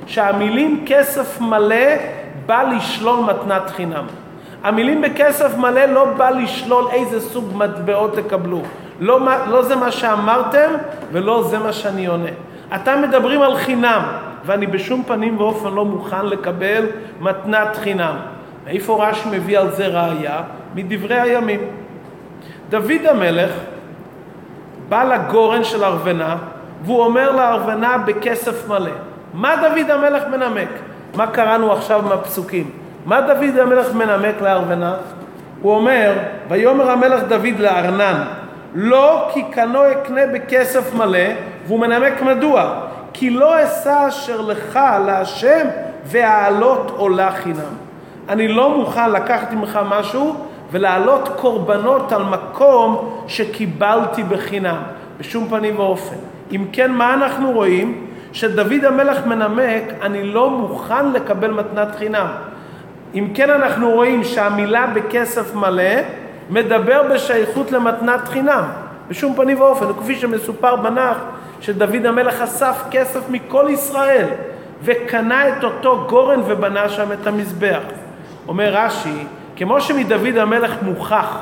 שהמילים 0.09 0.83
כסף 0.85 1.41
מלא 1.41 1.85
בא 2.45 2.63
לשלול 2.63 3.19
מתנת 3.19 3.69
חינם. 3.69 4.05
המילים 4.63 5.01
בכסף 5.01 5.57
מלא 5.57 5.85
לא 5.85 6.05
בא 6.05 6.29
לשלול 6.29 6.85
איזה 6.91 7.21
סוג 7.21 7.45
מטבעות 7.55 8.15
תקבלו. 8.15 8.61
לא, 8.99 9.19
לא 9.47 9.61
זה 9.61 9.75
מה 9.75 9.91
שאמרתם 9.91 10.71
ולא 11.11 11.43
זה 11.43 11.59
מה 11.59 11.73
שאני 11.73 12.05
עונה. 12.05 12.29
אתם 12.75 13.01
מדברים 13.01 13.41
על 13.41 13.57
חינם. 13.57 14.01
ואני 14.45 14.67
בשום 14.67 15.03
פנים 15.07 15.39
ואופן 15.39 15.73
לא 15.73 15.85
מוכן 15.85 16.25
לקבל 16.25 16.85
מתנת 17.19 17.77
חינם. 17.77 18.15
איפה 18.67 19.07
רש"י 19.07 19.29
מביא 19.31 19.59
על 19.59 19.71
זה 19.71 19.87
ראייה? 19.87 20.41
מדברי 20.75 21.19
הימים. 21.19 21.59
דוד 22.69 23.05
המלך 23.09 23.51
בא 24.89 25.03
לגורן 25.03 25.63
של 25.63 25.83
ארוונה 25.83 26.35
והוא 26.83 27.03
אומר 27.03 27.31
לארוונה 27.31 27.97
בכסף 27.97 28.67
מלא. 28.67 29.08
מה 29.33 29.55
דוד 29.55 29.89
המלך 29.91 30.23
מנמק? 30.31 30.69
מה 31.15 31.27
קראנו 31.27 31.71
עכשיו 31.71 32.01
מהפסוקים? 32.09 32.69
מה 33.05 33.21
דוד 33.21 33.59
המלך 33.61 33.93
מנמק 33.93 34.41
לארוונה? 34.41 34.95
הוא 35.61 35.75
אומר, 35.75 36.13
ויאמר 36.49 36.91
המלך 36.91 37.23
דוד 37.23 37.59
לארנן, 37.59 38.23
לא 38.75 39.29
כי 39.33 39.43
קנו 39.43 39.91
אקנה 39.91 40.21
בכסף 40.33 40.93
מלא, 40.93 41.19
והוא 41.67 41.79
מנמק 41.79 42.21
מדוע. 42.21 42.73
כי 43.13 43.29
לא 43.29 43.63
אשא 43.63 44.07
אשר 44.07 44.41
לך 44.41 44.79
להשם 45.05 45.67
והעלות 46.05 46.91
עולה 46.97 47.31
חינם. 47.31 47.73
אני 48.29 48.47
לא 48.47 48.77
מוכן 48.77 49.11
לקחת 49.11 49.51
ממך 49.51 49.79
משהו 49.89 50.35
ולהעלות 50.71 51.29
קורבנות 51.35 52.11
על 52.11 52.23
מקום 52.23 53.19
שקיבלתי 53.27 54.23
בחינם, 54.23 54.77
בשום 55.19 55.47
פנים 55.49 55.79
ואופן. 55.79 56.15
אם 56.51 56.65
כן, 56.71 56.91
מה 56.91 57.13
אנחנו 57.13 57.51
רואים? 57.51 58.05
שדוד 58.33 58.85
המלך 58.85 59.25
מנמק, 59.25 59.83
אני 60.01 60.23
לא 60.23 60.49
מוכן 60.49 61.11
לקבל 61.11 61.51
מתנת 61.51 61.95
חינם. 61.95 62.27
אם 63.15 63.27
כן, 63.33 63.49
אנחנו 63.49 63.91
רואים 63.91 64.23
שהמילה 64.23 64.87
בכסף 64.87 65.55
מלא 65.55 65.93
מדבר 66.49 67.03
בשייכות 67.13 67.71
למתנת 67.71 68.27
חינם, 68.27 68.63
בשום 69.09 69.35
פנים 69.35 69.61
ואופן, 69.61 69.85
וכפי 69.85 70.15
שמסופר 70.15 70.75
בנח, 70.75 71.17
שדוד 71.61 72.05
המלך 72.05 72.41
אסף 72.41 72.83
כסף 72.91 73.29
מכל 73.29 73.65
ישראל 73.69 74.25
וקנה 74.83 75.49
את 75.49 75.63
אותו 75.63 76.05
גורן 76.09 76.39
ובנה 76.47 76.89
שם 76.89 77.11
את 77.11 77.27
המזבח. 77.27 77.81
אומר 78.47 78.73
רש"י, 78.73 79.23
כמו 79.55 79.81
שמדוד 79.81 80.37
המלך 80.37 80.73
מוכח 80.81 81.37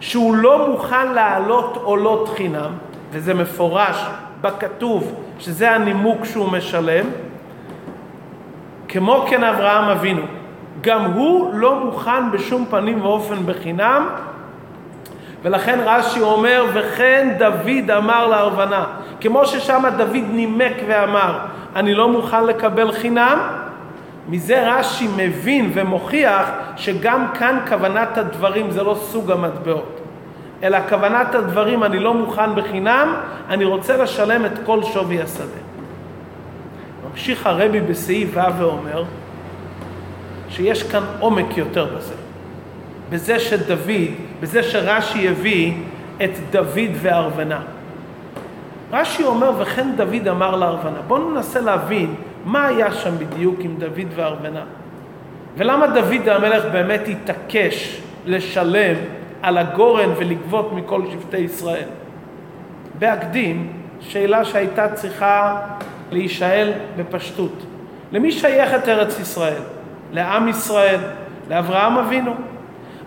שהוא 0.00 0.34
לא 0.36 0.68
מוכן 0.68 1.12
להעלות 1.12 1.76
עולות 1.82 2.28
חינם, 2.36 2.70
וזה 3.12 3.34
מפורש 3.34 4.06
בכתוב 4.40 5.14
שזה 5.38 5.70
הנימוק 5.70 6.24
שהוא 6.24 6.52
משלם, 6.52 7.04
כמו 8.88 9.24
כן 9.30 9.44
אברהם 9.44 9.88
אבינו, 9.88 10.22
גם 10.80 11.04
הוא 11.04 11.54
לא 11.54 11.84
מוכן 11.84 12.30
בשום 12.32 12.64
פנים 12.70 13.02
ואופן 13.02 13.46
בחינם 13.46 14.08
ולכן 15.42 15.78
רש"י 15.84 16.20
אומר, 16.20 16.64
וכן 16.72 17.34
דוד 17.38 17.90
אמר 17.90 18.26
לארוונה, 18.26 18.84
כמו 19.20 19.46
ששם 19.46 19.82
דוד 19.96 20.24
נימק 20.30 20.74
ואמר, 20.86 21.38
אני 21.76 21.94
לא 21.94 22.08
מוכן 22.08 22.44
לקבל 22.44 22.92
חינם, 22.92 23.38
מזה 24.28 24.72
רש"י 24.72 25.08
מבין 25.16 25.70
ומוכיח 25.74 26.50
שגם 26.76 27.26
כאן 27.34 27.58
כוונת 27.68 28.18
הדברים 28.18 28.70
זה 28.70 28.82
לא 28.82 28.94
סוג 28.94 29.30
המטבעות, 29.30 29.97
אלא 30.62 30.78
כוונת 30.88 31.34
הדברים 31.34 31.84
אני 31.84 31.98
לא 31.98 32.14
מוכן 32.14 32.54
בחינם, 32.54 33.14
אני 33.48 33.64
רוצה 33.64 33.96
לשלם 33.96 34.46
את 34.46 34.52
כל 34.66 34.82
שווי 34.82 35.22
השדה. 35.22 35.44
ממשיך 37.10 37.46
הרבי 37.46 37.80
בסעיף 37.80 38.30
ו' 38.32 38.58
ואומר 38.58 39.04
שיש 40.48 40.82
כאן 40.82 41.02
עומק 41.20 41.56
יותר 41.56 41.84
בזה. 41.96 42.14
בזה 43.10 43.38
שדוד, 43.38 43.90
בזה 44.40 44.62
שרש"י 44.62 45.28
הביא 45.28 45.72
את 46.24 46.30
דוד 46.50 46.90
וארוונה. 47.02 47.60
רש"י 48.92 49.24
אומר, 49.24 49.52
וכן 49.58 49.88
דוד 49.96 50.28
אמר 50.28 50.56
לארוונה. 50.56 50.98
בואו 51.06 51.30
ננסה 51.30 51.60
להבין 51.60 52.14
מה 52.44 52.66
היה 52.66 52.92
שם 52.92 53.18
בדיוק 53.18 53.56
עם 53.60 53.74
דוד 53.78 54.08
וארוונה. 54.14 54.62
ולמה 55.56 55.86
דוד 55.86 56.28
המלך 56.28 56.64
באמת 56.72 57.00
התעקש 57.08 58.00
לשלם 58.26 58.96
על 59.42 59.58
הגורן 59.58 60.10
ולגבות 60.16 60.72
מכל 60.72 61.02
שבטי 61.12 61.38
ישראל. 61.38 61.88
בהקדים, 62.98 63.72
שאלה 64.00 64.44
שהייתה 64.44 64.88
צריכה 64.88 65.60
להישאל 66.10 66.72
בפשטות. 66.96 67.64
למי 68.12 68.32
שייכת 68.32 68.88
ארץ 68.88 69.20
ישראל? 69.20 69.62
לעם 70.12 70.48
ישראל, 70.48 71.00
לאברהם 71.50 71.98
אבינו. 71.98 72.34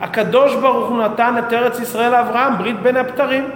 הקדוש 0.01 0.55
ברוך 0.55 0.89
הוא 0.89 0.97
נתן 0.97 1.35
את 1.39 1.53
ארץ 1.53 1.79
ישראל 1.79 2.11
לאברהם, 2.11 2.57
ברית 2.57 2.79
בין 2.79 2.97
הבתרים. 2.97 3.49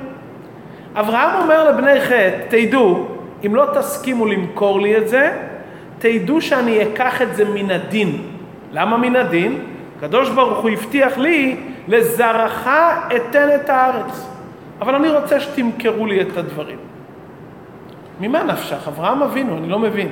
אברהם 0.96 1.42
אומר 1.42 1.70
לבני 1.70 2.02
חטא, 2.02 2.46
תדעו, 2.50 3.08
אם 3.46 3.56
לא 3.56 3.66
תסכימו 3.74 4.26
למכור 4.26 4.82
לי 4.82 4.98
את 4.98 5.10
זה, 5.10 5.32
תדעו 6.00 6.42
שאני 6.42 6.84
אקח 6.84 7.22
את 7.22 7.36
זה 7.36 7.46
מן 7.46 7.72
הדין. 7.72 8.22
למה 8.72 8.98
מן 8.98 9.16
הדין? 9.16 9.60
הקדוש 9.98 10.30
ברוך 10.30 10.58
הוא 10.58 10.70
הבטיח 10.70 11.18
לי, 11.18 11.58
לזרעך 11.88 12.70
אתן 13.16 13.48
את 13.56 13.70
הארץ. 13.70 14.28
אבל 14.82 14.96
אני 14.96 15.10
רוצה 15.10 15.40
שתמכרו 15.40 16.06
לי 16.06 16.22
את 16.22 16.38
הדברים. 16.38 16.78
ממה 18.20 18.44
נפשך? 18.44 18.88
אברהם 18.88 19.24
אבינו, 19.24 19.58
אני 19.58 19.70
לא 19.70 19.80
מבין. 19.80 20.10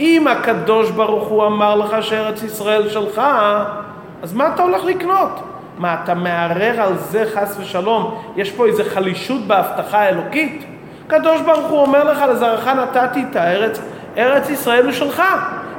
אם 0.00 0.28
הקדוש 0.28 0.90
ברוך 0.90 1.28
הוא 1.28 1.46
אמר 1.46 1.74
לך 1.74 2.02
שארץ 2.02 2.42
ישראל 2.42 2.88
שלך, 2.88 3.22
אז 4.22 4.34
מה 4.34 4.48
אתה 4.54 4.62
הולך 4.62 4.84
לקנות? 4.84 5.40
מה, 5.78 5.96
אתה 6.04 6.14
מערער 6.14 6.80
על 6.80 6.96
זה 6.96 7.24
חס 7.34 7.56
ושלום? 7.60 8.22
יש 8.36 8.52
פה 8.52 8.66
איזו 8.66 8.82
חלישות 8.88 9.46
בהבטחה 9.46 9.98
האלוקית? 9.98 10.64
הקדוש 11.06 11.40
ברוך 11.40 11.66
הוא 11.66 11.80
אומר 11.80 12.04
לך, 12.04 12.22
לזרעך 12.30 12.68
נתתי 12.68 13.24
את 13.30 13.36
הארץ, 13.36 13.80
ארץ 14.16 14.50
ישראל 14.50 14.84
הוא 14.84 14.92
שלך. 14.92 15.22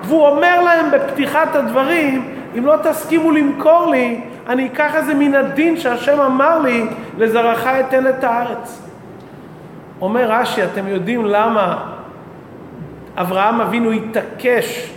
והוא 0.03 0.27
אומר 0.27 0.61
להם 0.63 0.91
בפתיחת 0.91 1.55
הדברים, 1.55 2.36
אם 2.57 2.65
לא 2.65 2.75
תסכימו 2.83 3.31
למכור 3.31 3.87
לי, 3.91 4.21
אני 4.47 4.67
אקח 4.67 4.95
איזה 4.95 5.13
מן 5.13 5.35
הדין 5.35 5.77
שהשם 5.77 6.19
אמר 6.19 6.59
לי, 6.59 6.85
לזרעך 7.17 7.67
אתן 7.67 8.07
את 8.07 8.23
הארץ. 8.23 8.81
אומר 10.01 10.31
רש"י, 10.31 10.63
אתם 10.63 10.87
יודעים 10.87 11.25
למה 11.25 11.93
אברהם 13.17 13.61
אבינו 13.61 13.91
התעקש 13.91 14.91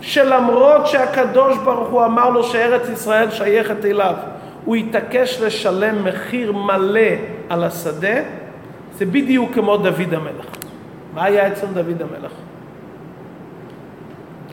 שלמרות 0.00 0.86
שהקדוש 0.86 1.58
ברוך 1.58 1.88
הוא 1.88 2.04
אמר 2.04 2.30
לו 2.30 2.44
שארץ 2.44 2.88
ישראל 2.88 3.30
שייכת 3.30 3.84
אליו, 3.84 4.14
הוא 4.64 4.76
התעקש 4.76 5.40
לשלם 5.40 6.04
מחיר 6.04 6.52
מלא 6.52 7.00
על 7.48 7.64
השדה, 7.64 8.14
זה 8.94 9.06
בדיוק 9.06 9.54
כמו 9.54 9.76
דוד 9.76 10.14
המלך. 10.14 10.46
מה 11.14 11.24
היה 11.24 11.48
אצל 11.48 11.66
דוד 11.66 12.02
המלך? 12.02 12.32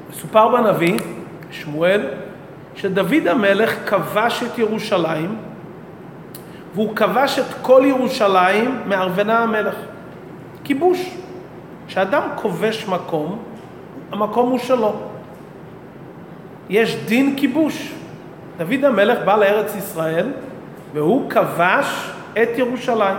מסופר 0.09 0.47
בנביא, 0.47 0.97
שמואל, 1.51 2.01
שדוד 2.75 3.27
המלך 3.27 3.89
כבש 3.89 4.43
את 4.43 4.57
ירושלים, 4.57 5.35
והוא 6.75 6.95
כבש 6.95 7.39
את 7.39 7.53
כל 7.61 7.83
ירושלים 7.85 8.81
מארוונה 8.87 9.39
המלך. 9.39 9.75
כיבוש. 10.63 11.09
כשאדם 11.87 12.21
כובש 12.35 12.87
מקום, 12.87 13.43
המקום 14.11 14.49
הוא 14.49 14.59
שלו. 14.59 14.93
יש 16.69 16.95
דין 16.95 17.35
כיבוש. 17.37 17.93
דוד 18.57 18.83
המלך 18.83 19.17
בא 19.25 19.35
לארץ 19.35 19.75
ישראל 19.75 20.31
והוא 20.93 21.29
כבש 21.29 22.11
את 22.33 22.49
ירושלים. 22.57 23.17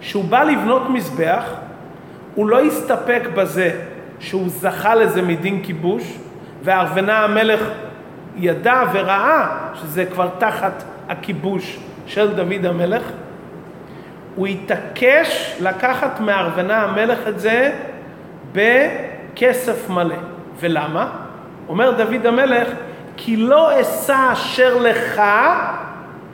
כשהוא 0.00 0.24
בא 0.24 0.42
לבנות 0.42 0.90
מזבח, 0.90 1.44
הוא 2.34 2.46
לא 2.46 2.60
הסתפק 2.60 3.22
בזה 3.34 3.80
שהוא 4.20 4.48
זכה 4.48 4.94
לזה 4.94 5.22
מדין 5.22 5.62
כיבוש, 5.62 6.18
וארוונה 6.62 7.24
המלך 7.24 7.60
ידע 8.36 8.82
וראה 8.92 9.46
שזה 9.74 10.06
כבר 10.06 10.28
תחת 10.38 10.84
הכיבוש 11.08 11.78
של 12.06 12.34
דוד 12.34 12.66
המלך, 12.66 13.02
הוא 14.36 14.46
התעקש 14.46 15.56
לקחת 15.60 16.20
מארוונה 16.20 16.82
המלך 16.82 17.28
את 17.28 17.40
זה 17.40 17.72
בכסף 18.52 19.90
מלא. 19.90 20.16
ולמה? 20.60 21.08
אומר 21.68 21.90
דוד 21.90 22.26
המלך, 22.26 22.68
כי 23.16 23.36
לא 23.36 23.80
אשא 23.80 24.28
אשר 24.32 24.78
לך 24.78 25.22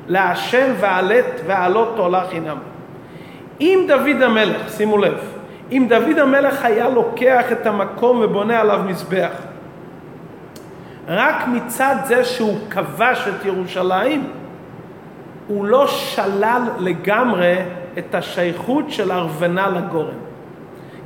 להשם 0.08 0.72
ועלת 0.80 1.40
ועלות 1.46 1.92
תועלה 1.96 2.24
חינם. 2.30 2.56
אם 3.60 3.84
דוד 3.88 4.22
המלך, 4.22 4.68
שימו 4.68 4.98
לב, 4.98 5.18
אם 5.72 5.86
דוד 5.88 6.18
המלך 6.18 6.64
היה 6.64 6.88
לוקח 6.88 7.52
את 7.52 7.66
המקום 7.66 8.20
ובונה 8.22 8.60
עליו 8.60 8.80
מזבח, 8.86 9.32
רק 11.08 11.48
מצד 11.48 11.96
זה 12.04 12.24
שהוא 12.24 12.58
כבש 12.70 13.28
את 13.28 13.44
ירושלים, 13.44 14.30
הוא 15.46 15.64
לא 15.64 15.86
שלל 15.86 16.62
לגמרי 16.78 17.58
את 17.98 18.14
השייכות 18.14 18.84
של 18.90 19.12
ארוונה 19.12 19.68
לגורן. 19.68 20.14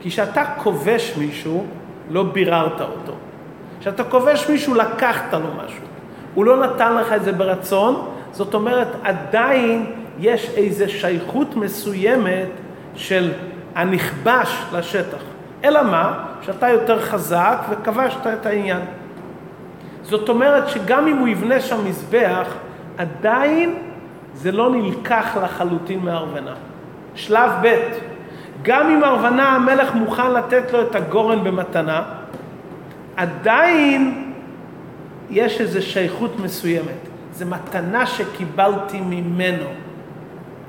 כי 0.00 0.10
כשאתה 0.10 0.44
כובש 0.56 1.14
מישהו, 1.18 1.66
לא 2.10 2.22
ביררת 2.22 2.80
אותו. 2.80 3.12
כשאתה 3.80 4.04
כובש 4.04 4.48
מישהו, 4.48 4.74
לקחת 4.74 5.34
לו 5.34 5.48
משהו. 5.64 5.82
הוא 6.34 6.44
לא 6.44 6.66
נתן 6.66 6.94
לך 6.94 7.12
את 7.12 7.24
זה 7.24 7.32
ברצון, 7.32 8.08
זאת 8.32 8.54
אומרת, 8.54 8.88
עדיין 9.02 9.86
יש 10.18 10.50
איזו 10.56 10.84
שייכות 10.88 11.56
מסוימת 11.56 12.48
של 12.94 13.32
הנכבש 13.74 14.62
לשטח. 14.72 15.22
אלא 15.64 15.82
מה? 15.82 16.24
שאתה 16.42 16.68
יותר 16.68 17.00
חזק 17.00 17.58
וכבשת 17.70 18.26
את 18.26 18.46
העניין. 18.46 18.80
זאת 20.08 20.28
אומרת 20.28 20.68
שגם 20.68 21.06
אם 21.06 21.16
הוא 21.16 21.28
יבנה 21.28 21.60
שם 21.60 21.88
מזבח, 21.88 22.48
עדיין 22.98 23.74
זה 24.34 24.52
לא 24.52 24.70
נלקח 24.70 25.36
לחלוטין 25.42 26.00
מארוונה. 26.00 26.54
שלב 27.14 27.50
ב', 27.62 27.76
גם 28.62 28.90
אם 28.90 29.04
ארוונה 29.04 29.48
המלך 29.48 29.94
מוכן 29.94 30.32
לתת 30.32 30.72
לו 30.72 30.82
את 30.82 30.94
הגורן 30.94 31.44
במתנה, 31.44 32.02
עדיין 33.16 34.32
יש 35.30 35.60
איזו 35.60 35.82
שייכות 35.82 36.40
מסוימת. 36.40 37.00
זו 37.32 37.46
מתנה 37.46 38.06
שקיבלתי 38.06 39.00
ממנו. 39.00 39.68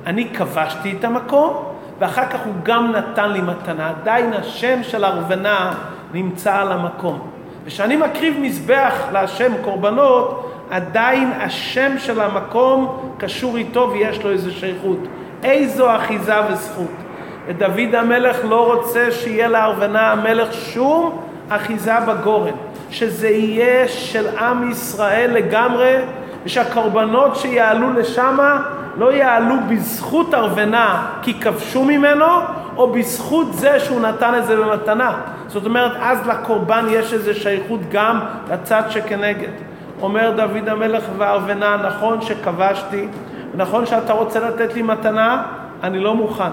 אני 0.05 0.29
כבשתי 0.33 0.95
את 0.99 1.03
המקום, 1.03 1.63
ואחר 1.99 2.25
כך 2.25 2.39
הוא 2.45 2.53
גם 2.63 2.91
נתן 2.91 3.31
לי 3.31 3.41
מתנה. 3.41 3.89
עדיין 3.89 4.33
השם 4.33 4.83
של 4.83 5.05
ארוונה 5.05 5.73
נמצא 6.13 6.55
על 6.55 6.71
המקום. 6.71 7.36
וכשאני 7.67 7.95
מקריב 7.95 8.37
מזבח 8.39 8.93
להשם 9.11 9.51
קורבנות, 9.63 10.53
עדיין 10.69 11.31
השם 11.39 11.99
של 11.99 12.21
המקום 12.21 12.97
קשור 13.17 13.57
איתו 13.57 13.89
ויש 13.93 14.23
לו 14.23 14.31
איזו 14.31 14.51
שייכות. 14.51 14.97
איזו 15.43 15.95
אחיזה 15.95 16.33
וזכות. 16.49 16.91
ודוד 17.47 17.95
המלך 17.95 18.37
לא 18.43 18.73
רוצה 18.73 19.11
שיהיה 19.11 19.47
לארוונה 19.47 20.11
המלך 20.11 20.53
שום 20.53 21.21
אחיזה 21.49 21.99
בגורן. 22.07 22.51
שזה 22.89 23.29
יהיה 23.29 23.87
של 23.87 24.37
עם 24.37 24.71
ישראל 24.71 25.31
לגמרי, 25.33 25.95
ושהקורבנות 26.45 27.35
שיעלו 27.35 27.93
לשמה 27.93 28.61
לא 28.97 29.11
יעלו 29.13 29.55
בזכות 29.69 30.33
ארוונה 30.33 31.07
כי 31.21 31.33
כבשו 31.33 31.83
ממנו, 31.83 32.25
או 32.77 32.91
בזכות 32.91 33.53
זה 33.53 33.79
שהוא 33.79 34.01
נתן 34.01 34.33
את 34.37 34.45
זה 34.45 34.55
במתנה. 34.55 35.11
זאת 35.47 35.65
אומרת, 35.65 35.91
אז 36.01 36.27
לקורבן 36.27 36.85
יש 36.89 37.13
איזו 37.13 37.33
שייכות 37.33 37.79
גם 37.91 38.19
לצד 38.51 38.83
שכנגד. 38.89 39.51
אומר 40.01 40.33
דוד 40.35 40.69
המלך 40.69 41.03
וארוונה, 41.17 41.77
נכון 41.77 42.21
שכבשתי, 42.21 43.07
נכון 43.55 43.85
שאתה 43.85 44.13
רוצה 44.13 44.39
לתת 44.39 44.73
לי 44.73 44.81
מתנה, 44.81 45.43
אני 45.83 45.99
לא 45.99 46.15
מוכן. 46.15 46.51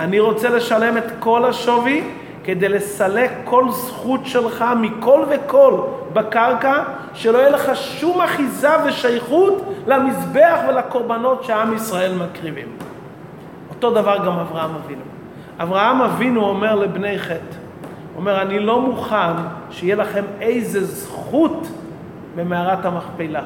אני 0.00 0.20
רוצה 0.20 0.48
לשלם 0.48 0.98
את 0.98 1.04
כל 1.20 1.44
השווי 1.44 2.04
כדי 2.44 2.68
לסלק 2.68 3.30
כל 3.44 3.70
זכות 3.70 4.26
שלך 4.26 4.64
מכל 4.80 5.24
וכל 5.30 5.80
בקרקע, 6.12 6.82
שלא 7.14 7.38
יהיה 7.38 7.50
לך 7.50 7.76
שום 7.76 8.20
אחיזה 8.20 8.70
ושייכות 8.84 9.74
למזבח 9.86 10.58
ולקורבנות 10.68 11.44
שעם 11.44 11.74
ישראל 11.74 12.12
מקריבים. 12.14 12.66
אותו 13.70 13.90
דבר 13.90 14.16
גם 14.26 14.38
אברהם 14.38 14.70
אבינו. 14.84 15.02
אברהם 15.60 16.02
אבינו 16.02 16.44
אומר 16.44 16.74
לבני 16.74 17.18
חטא, 17.18 17.56
אומר, 18.16 18.42
אני 18.42 18.58
לא 18.58 18.80
מוכן 18.80 19.32
שיהיה 19.70 19.96
לכם 19.96 20.24
איזה 20.40 20.84
זכות 20.84 21.68
במערת 22.36 22.84
המכפלה. 22.84 23.42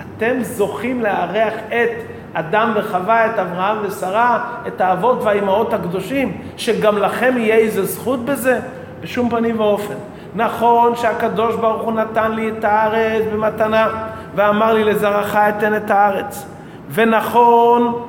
אתם 0.00 0.42
זוכים 0.42 1.00
לארח 1.02 1.54
את 1.68 1.90
אדם 2.32 2.72
וחווה, 2.76 3.26
את 3.26 3.38
אברהם 3.38 3.76
ושרה, 3.82 4.44
את 4.66 4.80
האבות 4.80 5.22
והאימהות 5.22 5.72
הקדושים, 5.72 6.40
שגם 6.56 6.98
לכם 6.98 7.34
יהיה 7.38 7.56
איזה 7.56 7.84
זכות 7.84 8.24
בזה? 8.24 8.60
בשום 9.00 9.30
פנים 9.30 9.60
ואופן. 9.60 9.94
נכון 10.34 10.96
שהקדוש 10.96 11.56
ברוך 11.56 11.82
הוא 11.82 11.92
נתן 11.92 12.32
לי 12.32 12.50
את 12.58 12.64
הארץ 12.64 13.24
במתנה, 13.32 13.88
ואמר 14.34 14.72
לי 14.72 14.84
לזרעך 14.84 15.36
אתן 15.36 15.76
את 15.76 15.90
הארץ. 15.90 16.46
ונכון 16.90 18.02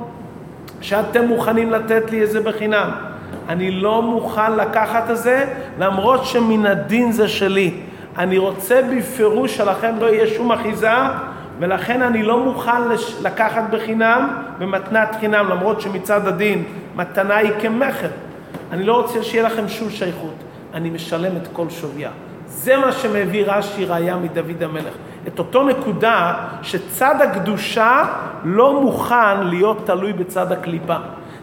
שאתם 0.82 1.26
מוכנים 1.26 1.72
לתת 1.72 2.12
לי 2.12 2.24
את 2.24 2.32
זה 2.32 2.42
בחינם. 2.42 3.09
אני 3.50 3.72
לא 3.72 4.02
מוכן 4.02 4.56
לקחת 4.56 5.10
את 5.10 5.18
זה, 5.18 5.46
למרות 5.80 6.26
שמן 6.26 6.66
הדין 6.66 7.12
זה 7.12 7.28
שלי. 7.28 7.74
אני 8.18 8.38
רוצה 8.38 8.82
בפירוש 8.98 9.58
שלכם 9.58 9.96
לא 10.00 10.06
יהיה 10.06 10.28
שום 10.28 10.52
אחיזה, 10.52 10.92
ולכן 11.60 12.02
אני 12.02 12.24
לא 12.24 12.44
מוכן 12.44 12.82
לקחת 13.22 13.64
בחינם 13.72 14.38
במתנת 14.60 15.16
חינם, 15.20 15.50
למרות 15.50 15.82
שמצד 15.82 16.28
הדין 16.28 16.64
מתנה 16.96 17.36
היא 17.36 17.52
כמכר. 17.62 18.08
אני 18.72 18.84
לא 18.84 18.94
רוצה 18.94 19.24
שיהיה 19.24 19.44
לכם 19.44 19.68
שום 19.68 19.90
שייכות. 19.90 20.36
אני 20.74 20.90
משלם 20.90 21.38
את 21.38 21.48
כל 21.54 21.70
שוויה. 21.70 22.10
זה 22.48 22.78
מה 22.78 22.92
שמביא 22.92 23.44
רש"י 23.48 23.86
ראיה 23.86 24.18
מדוד 24.18 24.64
המלך. 24.64 24.94
את 25.28 25.40
אותו 25.40 25.64
נקודה 25.64 26.34
שצד 26.62 27.16
הקדושה 27.22 28.04
לא 28.44 28.82
מוכן 28.82 29.44
להיות 29.44 29.86
תלוי 29.86 30.14
בצד 30.14 30.52
הקליפה. 30.52 30.96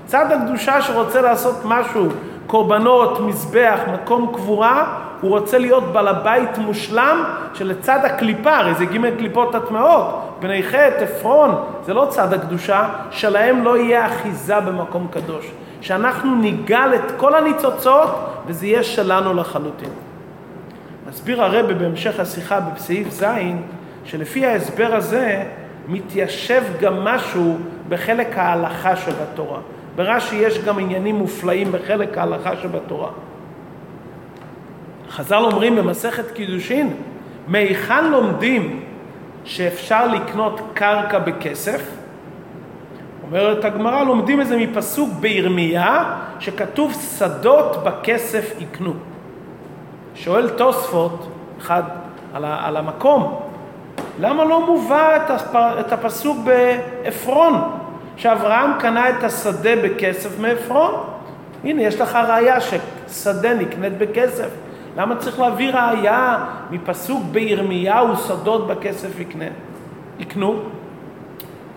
צד 0.07 0.33
הקדושה 0.33 0.83
שרוצה 0.83 1.21
לעשות 1.21 1.55
משהו, 1.65 2.09
קורבנות, 2.47 3.21
מזבח, 3.21 3.79
מקום 3.93 4.33
קבורה, 4.35 4.99
הוא 5.21 5.31
רוצה 5.31 5.59
להיות 5.59 5.85
בעל 5.85 6.09
הבית 6.09 6.59
מושלם 6.59 7.25
שלצד 7.55 7.99
הקליפה, 8.05 8.57
הרי 8.57 8.75
זה 8.75 8.85
ג' 8.85 9.17
קליפות 9.19 9.55
הטמעות, 9.55 10.37
בני 10.41 10.63
חטא, 10.63 11.05
עפרון, 11.05 11.65
זה 11.87 11.95
לא 11.95 12.07
צד 12.11 12.33
הקדושה, 12.33 12.89
שלהם 13.11 13.65
לא 13.65 13.79
יהיה 13.79 14.07
אחיזה 14.07 14.61
במקום 14.61 15.09
קדוש. 15.11 15.51
שאנחנו 15.81 16.35
ניגל 16.35 16.91
את 16.95 17.13
כל 17.17 17.35
הניצוצות 17.35 18.11
וזה 18.47 18.67
יהיה 18.67 18.83
שלנו 18.83 19.35
לחלוטין. 19.35 19.89
מסביר 21.09 21.43
הרבה 21.43 21.75
בהמשך 21.75 22.21
השיחה 22.21 22.61
בסעיף 22.61 23.11
ז', 23.11 23.25
שלפי 24.05 24.47
ההסבר 24.47 24.95
הזה 24.95 25.43
מתיישב 25.89 26.63
גם 26.81 27.05
משהו 27.05 27.57
בחלק 27.89 28.39
ההלכה 28.39 28.97
שבתורה. 28.97 29.59
ברש"י 29.97 30.37
יש 30.37 30.59
גם 30.59 30.79
עניינים 30.79 31.15
מופלאים 31.15 31.73
בחלק 31.73 32.19
ההלכה 32.19 32.57
שבתורה. 32.57 33.09
חז"ל 35.11 35.43
אומרים 35.45 35.77
במסכת 35.77 36.31
קידושין, 36.31 36.97
מהיכן 37.49 38.11
לומדים 38.11 38.83
שאפשר 39.45 40.07
לקנות 40.07 40.61
קרקע 40.75 41.19
בכסף? 41.19 41.91
אומרת 43.23 43.65
הגמרא, 43.65 44.05
לומדים 44.05 44.41
את 44.41 44.47
זה 44.47 44.57
מפסוק 44.57 45.11
בירמיה, 45.21 46.15
שכתוב 46.41 46.93
שדות 47.19 47.85
בכסף 47.85 48.55
יקנו. 48.59 48.93
שואל 50.15 50.49
תוספות, 50.49 51.29
אחד, 51.61 51.83
על, 52.35 52.45
ה, 52.45 52.67
על 52.67 52.77
המקום, 52.77 53.41
למה 54.21 54.45
לא 54.45 54.67
מובא 54.67 55.17
את, 55.17 55.31
הפ, 55.31 55.57
את 55.57 55.93
הפסוק 55.93 56.39
בעפרון, 56.45 57.55
שאברהם 58.17 58.71
קנה 58.79 59.09
את 59.09 59.25
השדה 59.25 59.77
בכסף 59.85 60.39
מעפרון? 60.39 60.95
הנה, 61.65 61.83
יש 61.83 62.01
לך 62.01 62.19
ראייה 62.29 62.59
ששדה 62.61 63.55
נקנית 63.55 63.99
בכסף. 63.99 64.49
למה 64.97 65.17
צריך 65.17 65.41
להביא 65.41 65.73
ראייה 65.75 66.45
מפסוק 66.71 67.23
בירמיהו, 67.31 68.17
שדות 68.17 68.67
בכסף 68.67 69.21
יקנה, 69.21 69.45
יקנו? 70.19 70.63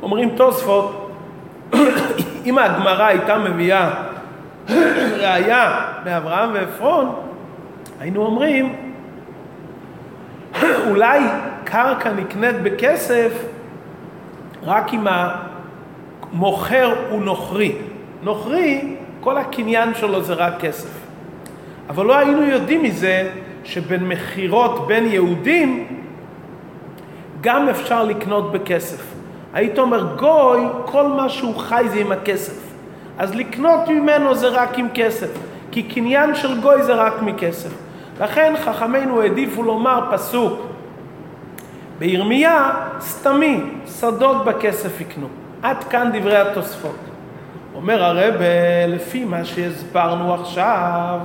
אומרים 0.02 0.30
תוספות, 0.30 1.12
אם 2.46 2.58
הגמרא 2.58 3.04
הייתה 3.04 3.38
מביאה 3.38 3.90
ראייה 5.22 5.86
מאברהם 6.06 6.50
ועפרון, 6.54 7.16
היינו 8.00 8.26
אומרים, 8.26 8.76
אולי 10.90 11.20
קרקע 11.64 12.14
נקנית 12.14 12.62
בכסף 12.64 13.32
רק 14.64 14.94
אם 14.94 15.08
המוכר 16.34 16.96
הוא 17.10 17.22
נוכרי. 17.22 17.76
נוכרי, 18.24 18.96
כל 19.20 19.38
הקניין 19.38 19.94
שלו 19.94 20.24
זה 20.24 20.34
רק 20.34 20.60
כסף. 20.60 20.90
אבל 21.90 22.06
לא 22.06 22.18
היינו 22.18 22.44
יודעים 22.44 22.84
מזה 22.84 23.30
שבין 23.64 24.08
מכירות 24.08 24.88
בין 24.88 25.06
יהודים 25.06 25.88
גם 27.42 27.70
אפשר 27.70 28.04
לקנות 28.04 28.52
בכסף. 28.52 29.04
היית 29.54 29.80
אומר, 29.80 30.16
גוי, 30.16 30.62
כל 30.86 31.08
מה 31.08 31.30
שהוא 31.30 31.56
חי 31.56 31.84
זה 31.88 32.00
עם 32.00 32.12
הכסף. 32.12 32.70
אז 33.18 33.36
לקנות 33.36 33.88
ממנו 33.88 34.36
זה 34.36 34.48
רק 34.48 34.80
עם 34.80 34.88
כסף, 34.94 35.30
כי 35.72 35.84
קניין 35.84 36.36
של 36.36 36.62
גוי 36.62 36.84
זה 36.84 36.94
רק 36.94 37.22
מכסף. 37.22 37.70
לכן 38.20 38.54
חכמינו 38.64 39.22
העדיפו 39.22 39.64
לומר 39.64 40.08
פסוק 40.12 40.60
בירמיה, 42.00 42.72
סתמי, 43.00 43.60
שדות 44.00 44.46
בכסף 44.46 45.02
יקנו. 45.02 45.28
עד 45.62 45.84
כאן 45.84 46.12
דברי 46.14 46.38
התוספות. 46.38 46.96
אומר 47.76 48.04
הרב, 48.04 48.36
לפי 48.88 49.26
מה 49.26 49.46
שהסברנו 49.46 50.34
עכשיו, 50.34 51.20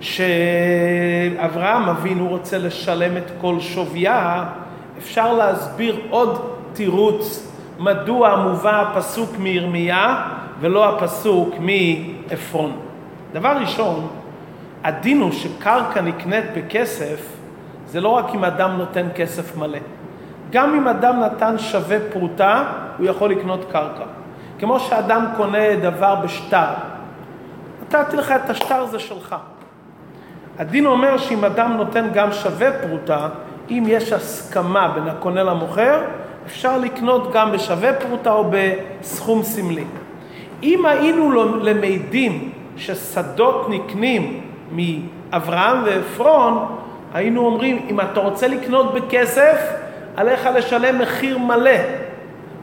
שאברהם 0.00 1.88
אבינו 1.88 2.28
רוצה 2.28 2.58
לשלם 2.58 3.16
את 3.16 3.30
כל 3.40 3.60
שוויה, 3.60 4.44
אפשר 4.98 5.32
להסביר 5.32 6.00
עוד 6.10 6.56
תירוץ 6.72 7.52
מדוע 7.78 8.36
מובא 8.36 8.80
הפסוק 8.80 9.30
מירמיה 9.38 10.26
ולא 10.60 10.88
הפסוק 10.88 11.54
מעפרון. 11.60 12.76
דבר 13.32 13.56
ראשון, 13.60 14.08
הדין 14.84 15.20
הוא 15.20 15.32
שקרקע 15.32 16.00
נקנית 16.00 16.44
בכסף, 16.56 17.26
זה 17.86 18.00
לא 18.00 18.08
רק 18.08 18.34
אם 18.34 18.44
אדם 18.44 18.70
נותן 18.76 19.06
כסף 19.14 19.56
מלא. 19.56 19.78
גם 20.50 20.74
אם 20.74 20.88
אדם 20.88 21.20
נתן 21.20 21.58
שווה 21.58 21.96
פרוטה, 22.12 22.64
הוא 22.98 23.06
יכול 23.06 23.30
לקנות 23.30 23.64
קרקע. 23.72 24.04
כמו 24.58 24.80
שאדם 24.80 25.26
קונה 25.36 25.76
דבר 25.82 26.14
בשטר. 26.14 26.68
נתתי 27.82 28.16
לך 28.16 28.32
את 28.32 28.50
השטר, 28.50 28.86
זה 28.86 28.98
שלך. 28.98 29.36
הדין 30.58 30.86
אומר 30.86 31.18
שאם 31.18 31.44
אדם 31.44 31.76
נותן 31.76 32.08
גם 32.14 32.32
שווה 32.32 32.68
פרוטה, 32.72 33.28
אם 33.70 33.84
יש 33.86 34.12
הסכמה 34.12 34.92
בין 34.94 35.08
הקונה 35.08 35.42
למוכר, 35.42 36.02
אפשר 36.46 36.78
לקנות 36.78 37.32
גם 37.32 37.52
בשווה 37.52 37.92
פרוטה 37.92 38.32
או 38.32 38.50
בסכום 38.50 39.42
סמלי. 39.42 39.84
אם 40.62 40.86
היינו 40.86 41.32
למדים 41.62 42.52
ששדות 42.76 43.66
נקנים 43.68 44.40
מאברהם 44.72 45.82
ועפרון, 45.84 46.66
היינו 47.14 47.46
אומרים, 47.46 47.86
אם 47.90 48.00
אתה 48.00 48.20
רוצה 48.20 48.48
לקנות 48.48 48.94
בכסף, 48.94 49.79
עליך 50.20 50.48
לשלם 50.54 50.98
מחיר 50.98 51.38
מלא. 51.38 51.70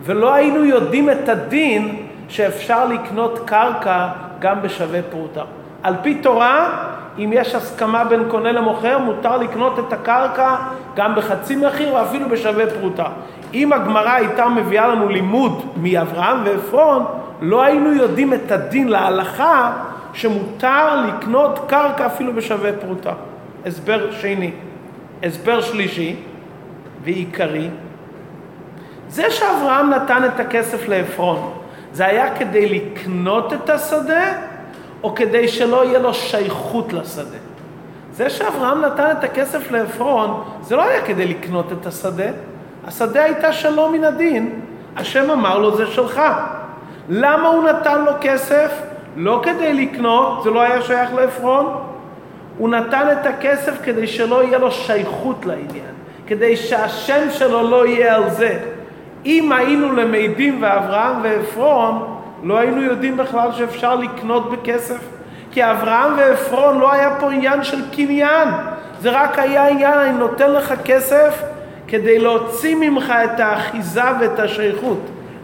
ולא 0.03 0.33
היינו 0.33 0.65
יודעים 0.65 1.09
את 1.09 1.29
הדין 1.29 2.07
שאפשר 2.29 2.85
לקנות 2.85 3.39
קרקע 3.45 4.07
גם 4.39 4.61
בשווה 4.61 4.99
פרוטה. 5.01 5.41
על 5.83 5.95
פי 6.01 6.15
תורה, 6.15 6.69
אם 7.17 7.29
יש 7.33 7.55
הסכמה 7.55 8.03
בין 8.03 8.23
קונה 8.29 8.51
למוכר, 8.51 8.97
מותר 8.97 9.37
לקנות 9.37 9.79
את 9.79 9.93
הקרקע 9.93 10.55
גם 10.95 11.15
בחצי 11.15 11.55
מחיר 11.55 11.91
או 11.91 12.01
אפילו 12.01 12.29
בשווה 12.29 12.65
פרוטה. 12.79 13.05
אם 13.53 13.73
הגמרא 13.73 14.11
הייתה 14.11 14.49
מביאה 14.49 14.87
לנו 14.87 15.09
לימוד 15.09 15.73
מאברהם 15.77 16.37
ועפרון, 16.45 17.05
לא 17.41 17.63
היינו 17.63 17.93
יודעים 17.93 18.33
את 18.33 18.51
הדין 18.51 18.87
להלכה 18.87 19.71
שמותר 20.13 21.01
לקנות 21.07 21.59
קרקע 21.67 22.05
אפילו 22.05 22.33
בשווה 22.33 22.73
פרוטה. 22.73 23.11
הסבר 23.65 24.11
שני. 24.11 24.51
הסבר 25.23 25.61
שלישי 25.61 26.15
ועיקרי, 27.07 27.69
זה 29.09 29.31
שאברהם 29.31 29.89
נתן 29.89 30.25
את 30.25 30.39
הכסף 30.39 30.87
לעפרון, 30.87 31.53
זה 31.93 32.05
היה 32.05 32.35
כדי 32.35 32.69
לקנות 32.69 33.53
את 33.53 33.69
השדה 33.69 34.33
או 35.03 35.15
כדי 35.15 35.47
שלא 35.47 35.85
יהיה 35.85 35.99
לו 35.99 36.13
שייכות 36.13 36.93
לשדה? 36.93 37.37
זה 38.11 38.29
שאברהם 38.29 38.81
נתן 38.81 39.11
את 39.11 39.23
הכסף 39.23 39.71
לעפרון, 39.71 40.43
זה 40.61 40.75
לא 40.75 40.83
היה 40.83 41.01
כדי 41.01 41.25
לקנות 41.25 41.71
את 41.71 41.85
השדה. 41.85 42.29
השדה 42.87 43.23
הייתה 43.23 43.53
שלו 43.53 43.91
מן 43.91 44.03
הדין, 44.03 44.59
השם 44.95 45.31
אמר 45.31 45.59
לו 45.59 45.77
זה 45.77 45.87
שלך. 45.87 46.21
למה 47.09 47.47
הוא 47.47 47.63
נתן 47.63 48.05
לו 48.05 48.11
כסף? 48.21 48.81
לא 49.15 49.41
כדי 49.43 49.73
לקנות, 49.73 50.43
זה 50.43 50.49
לא 50.49 50.61
היה 50.61 50.81
שייך 50.81 51.13
לעפרון. 51.13 51.77
הוא 52.57 52.69
נתן 52.69 53.07
את 53.11 53.25
הכסף 53.25 53.73
כדי 53.83 54.07
שלא 54.07 54.43
יהיה 54.43 54.57
לו 54.57 54.71
שייכות 54.71 55.45
לעניין, 55.45 55.95
כדי 56.27 56.57
שהשם 56.57 57.31
שלו 57.31 57.69
לא 57.69 57.87
יהיה 57.87 58.15
על 58.15 58.29
זה. 58.29 58.59
אם 59.25 59.51
היינו 59.51 59.91
למדים 59.91 60.57
ואברהם 60.61 61.15
ועפרון, 61.23 62.17
לא 62.43 62.57
היינו 62.57 62.81
יודעים 62.81 63.17
בכלל 63.17 63.51
שאפשר 63.51 63.95
לקנות 63.95 64.51
בכסף. 64.51 64.99
כי 65.51 65.71
אברהם 65.71 66.13
ועפרון 66.17 66.79
לא 66.79 66.93
היה 66.93 67.15
פה 67.19 67.31
עניין 67.31 67.63
של 67.63 67.77
קניין, 67.95 68.47
זה 69.01 69.09
רק 69.11 69.39
היה 69.39 69.67
עניין, 69.67 69.93
אני 69.93 70.17
נותן 70.17 70.51
לך 70.51 70.73
כסף 70.85 71.43
כדי 71.87 72.19
להוציא 72.19 72.75
ממך 72.75 73.13
את 73.23 73.39
האחיזה 73.39 74.01
ואת 74.19 74.39
השייכות. 74.39 74.99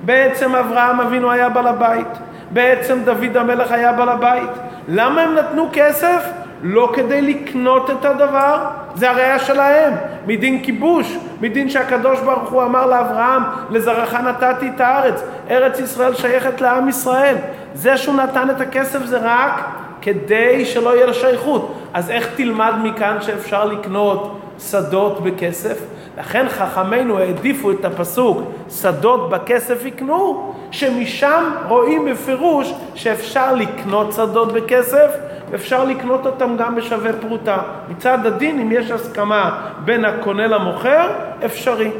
בעצם 0.05 0.55
אברהם 0.55 1.01
אבינו 1.01 1.31
היה 1.31 1.49
בעל 1.49 1.67
הבית, 1.67 2.07
בעצם 2.49 2.99
דוד 3.05 3.37
המלך 3.37 3.71
היה 3.71 3.93
בעל 3.93 4.09
הבית. 4.09 4.49
למה 4.87 5.21
הם 5.21 5.35
נתנו 5.35 5.69
כסף? 5.73 6.42
לא 6.63 6.91
כדי 6.93 7.21
לקנות 7.21 7.89
את 7.89 8.05
הדבר, 8.05 8.65
זה 8.95 9.09
הראייה 9.09 9.39
שלהם, 9.39 9.93
מדין 10.27 10.63
כיבוש, 10.63 11.17
מדין 11.41 11.69
שהקדוש 11.69 12.19
ברוך 12.19 12.49
הוא 12.49 12.63
אמר 12.63 12.85
לאברהם, 12.85 13.41
לזרעך 13.69 14.13
נתתי 14.13 14.69
את 14.75 14.81
הארץ, 14.81 15.23
ארץ 15.49 15.79
ישראל 15.79 16.15
שייכת 16.15 16.61
לעם 16.61 16.89
ישראל. 16.89 17.35
זה 17.73 17.97
שהוא 17.97 18.15
נתן 18.15 18.49
את 18.49 18.61
הכסף 18.61 19.05
זה 19.05 19.17
רק 19.21 19.63
כדי 20.01 20.65
שלא 20.65 20.95
יהיה 20.95 21.05
לו 21.05 21.13
שייכות. 21.13 21.73
אז 21.93 22.09
איך 22.09 22.29
תלמד 22.35 22.73
מכאן 22.83 23.17
שאפשר 23.21 23.65
לקנות 23.65 24.39
שדות 24.59 25.23
בכסף? 25.23 25.77
לכן 26.17 26.49
חכמינו 26.49 27.19
העדיפו 27.19 27.71
את 27.71 27.85
הפסוק 27.85 28.41
שדות 28.69 29.29
בכסף 29.29 29.85
יקנו, 29.85 30.53
שמשם 30.71 31.43
רואים 31.67 32.05
בפירוש 32.05 32.73
שאפשר 32.95 33.55
לקנות 33.55 34.13
שדות 34.13 34.51
בכסף 34.51 35.09
אפשר 35.55 35.83
לקנות 35.83 36.25
אותם 36.25 36.57
גם 36.57 36.75
בשווה 36.75 37.13
פרוטה. 37.13 37.57
מצד 37.89 38.25
הדין, 38.25 38.59
אם 38.59 38.71
יש 38.71 38.91
הסכמה 38.91 39.67
בין 39.85 40.05
הקונה 40.05 40.47
למוכר, 40.47 41.09
אפשרי. 41.45 41.91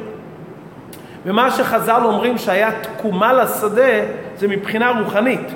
ומה 1.26 1.52
שחז"ל 1.52 2.02
אומרים 2.04 2.38
שהיה 2.38 2.70
תקומה 2.82 3.34
לשדה, 3.34 3.92
זה 4.38 4.48
מבחינה 4.48 5.00
רוחנית. 5.00 5.48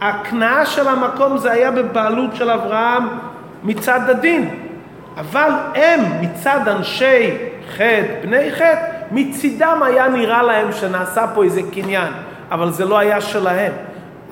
ההקנאה 0.00 0.66
של 0.66 0.88
המקום 0.88 1.38
זה 1.38 1.52
היה 1.52 1.70
בבעלות 1.70 2.36
של 2.36 2.50
אברהם 2.50 3.08
מצד 3.64 4.00
הדין. 4.10 4.50
אבל 5.16 5.50
הם, 5.74 6.00
מצד 6.20 6.68
אנשי 6.68 7.36
חטא, 7.74 8.14
בני 8.22 8.52
חטא, 8.52 8.86
מצידם 9.10 9.80
היה 9.84 10.08
נראה 10.08 10.42
להם 10.42 10.72
שנעשה 10.72 11.26
פה 11.34 11.44
איזה 11.44 11.60
קניין, 11.72 12.12
אבל 12.50 12.70
זה 12.70 12.84
לא 12.84 12.98
היה 12.98 13.20
שלהם. 13.20 13.72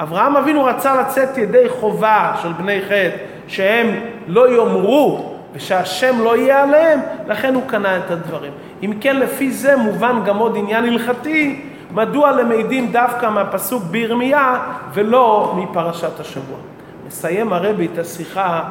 אברהם 0.00 0.36
אבינו 0.36 0.64
רצה 0.64 1.00
לצאת 1.00 1.38
ידי 1.38 1.68
חובה 1.68 2.32
של 2.42 2.52
בני 2.52 2.82
חטא, 2.82 3.16
שהם 3.48 4.00
לא 4.26 4.56
יאמרו 4.56 5.34
ושהשם 5.52 6.20
לא 6.24 6.36
יהיה 6.36 6.62
עליהם, 6.62 7.00
לכן 7.26 7.54
הוא 7.54 7.62
קנה 7.66 7.96
את 7.96 8.10
הדברים. 8.10 8.52
אם 8.82 8.92
כן, 9.00 9.16
לפי 9.16 9.50
זה 9.50 9.76
מובן 9.76 10.20
גם 10.24 10.38
עוד 10.38 10.56
עניין 10.56 10.84
הלכתי, 10.84 11.62
מדוע 11.94 12.32
למדים 12.32 12.92
דווקא 12.92 13.30
מהפסוק 13.30 13.82
בירמיה 13.82 14.58
ולא 14.94 15.54
מפרשת 15.56 16.20
השבוע. 16.20 16.58
מסיים 17.06 17.52
הרבי 17.52 17.88
את 17.92 17.98
השיחה 17.98 18.62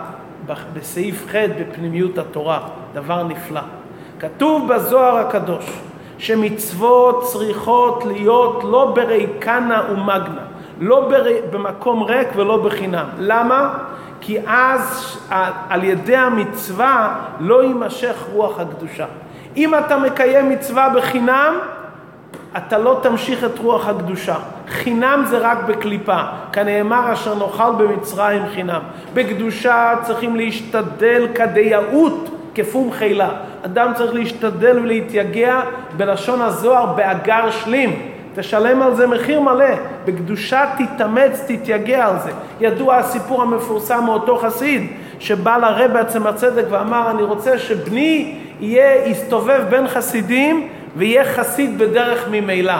בסעיף 0.73 1.27
ח' 1.31 1.35
בפנימיות 1.35 2.17
התורה, 2.17 2.59
דבר 2.93 3.23
נפלא. 3.23 3.61
כתוב 4.19 4.73
בזוהר 4.73 5.17
הקדוש 5.17 5.65
שמצוות 6.17 7.23
צריכות 7.23 8.05
להיות 8.05 8.63
לא 8.63 8.91
בריקנה 8.95 9.81
ומגנה, 9.91 10.41
לא. 10.79 11.09
במקום 11.51 12.03
ריק 12.03 12.27
ולא 12.35 12.57
בחינם. 12.57 13.05
למה? 13.19 13.73
כי 14.21 14.37
אז 14.47 15.17
על 15.69 15.83
ידי 15.83 16.15
המצווה 16.15 17.15
לא 17.39 17.63
יימשך 17.63 18.23
רוח 18.33 18.59
הקדושה. 18.59 19.05
אם 19.57 19.75
אתה 19.75 19.97
מקיים 19.97 20.49
מצווה 20.49 20.89
בחינם, 20.89 21.53
אתה 22.57 22.77
לא 22.77 22.99
תמשיך 23.03 23.43
את 23.43 23.59
רוח 23.59 23.87
הקדושה. 23.87 24.35
חינם 24.67 25.23
זה 25.25 25.37
רק 25.37 25.57
בקליפה, 25.67 26.17
כנאמר 26.51 27.13
אשר 27.13 27.35
נאכל 27.35 27.71
במצרים 27.77 28.43
חינם. 28.53 28.81
בקדושה 29.13 29.93
צריכים 30.03 30.35
להשתדל 30.35 31.27
כדייאות 31.35 32.29
כפום 32.55 32.91
חילה. 32.91 33.29
אדם 33.65 33.91
צריך 33.95 34.13
להשתדל 34.13 34.79
ולהתייגע 34.79 35.61
בלשון 35.97 36.41
הזוהר 36.41 36.85
באגר 36.85 37.51
שלים. 37.51 38.16
תשלם 38.37 38.81
על 38.81 38.95
זה 38.95 39.07
מחיר 39.07 39.41
מלא. 39.41 39.75
בקדושה 40.05 40.65
תתאמץ, 40.77 41.43
תתייגע 41.47 42.05
על 42.07 42.15
זה. 42.23 42.31
ידוע 42.59 42.95
הסיפור 42.95 43.41
המפורסם 43.41 44.03
מאותו 44.05 44.37
חסיד, 44.37 44.91
שבא 45.19 45.57
לרב 45.57 45.93
בעצם 45.93 46.27
הצדק 46.27 46.65
ואמר, 46.69 47.11
אני 47.11 47.23
רוצה 47.23 47.57
שבני 47.57 48.35
יהיה, 48.59 49.07
יסתובב 49.07 49.61
בין 49.69 49.87
חסידים 49.87 50.67
ויהיה 50.95 51.23
חסיד 51.23 51.77
בדרך 51.77 52.27
ממילא. 52.31 52.73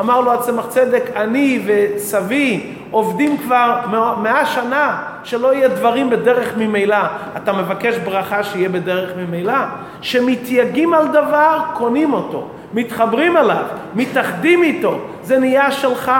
אמר 0.00 0.20
לו 0.20 0.32
הצמח 0.32 0.66
צדק, 0.68 1.02
אני 1.16 1.62
וסבי 1.66 2.72
עובדים 2.90 3.36
כבר 3.36 3.80
מאה 4.22 4.46
שנה 4.46 5.02
שלא 5.24 5.54
יהיה 5.54 5.68
דברים 5.68 6.10
בדרך 6.10 6.56
ממילא. 6.56 6.96
אתה 7.36 7.52
מבקש 7.52 7.96
ברכה 7.96 8.44
שיהיה 8.44 8.68
בדרך 8.68 9.10
ממילא? 9.16 9.54
שמתייגעים 10.00 10.94
על 10.94 11.08
דבר, 11.08 11.58
קונים 11.74 12.12
אותו. 12.12 12.48
מתחברים 12.74 13.36
אליו, 13.36 13.64
מתאחדים 13.94 14.62
איתו, 14.62 14.98
זה 15.22 15.38
נהיה 15.38 15.70
שלך. 15.72 16.12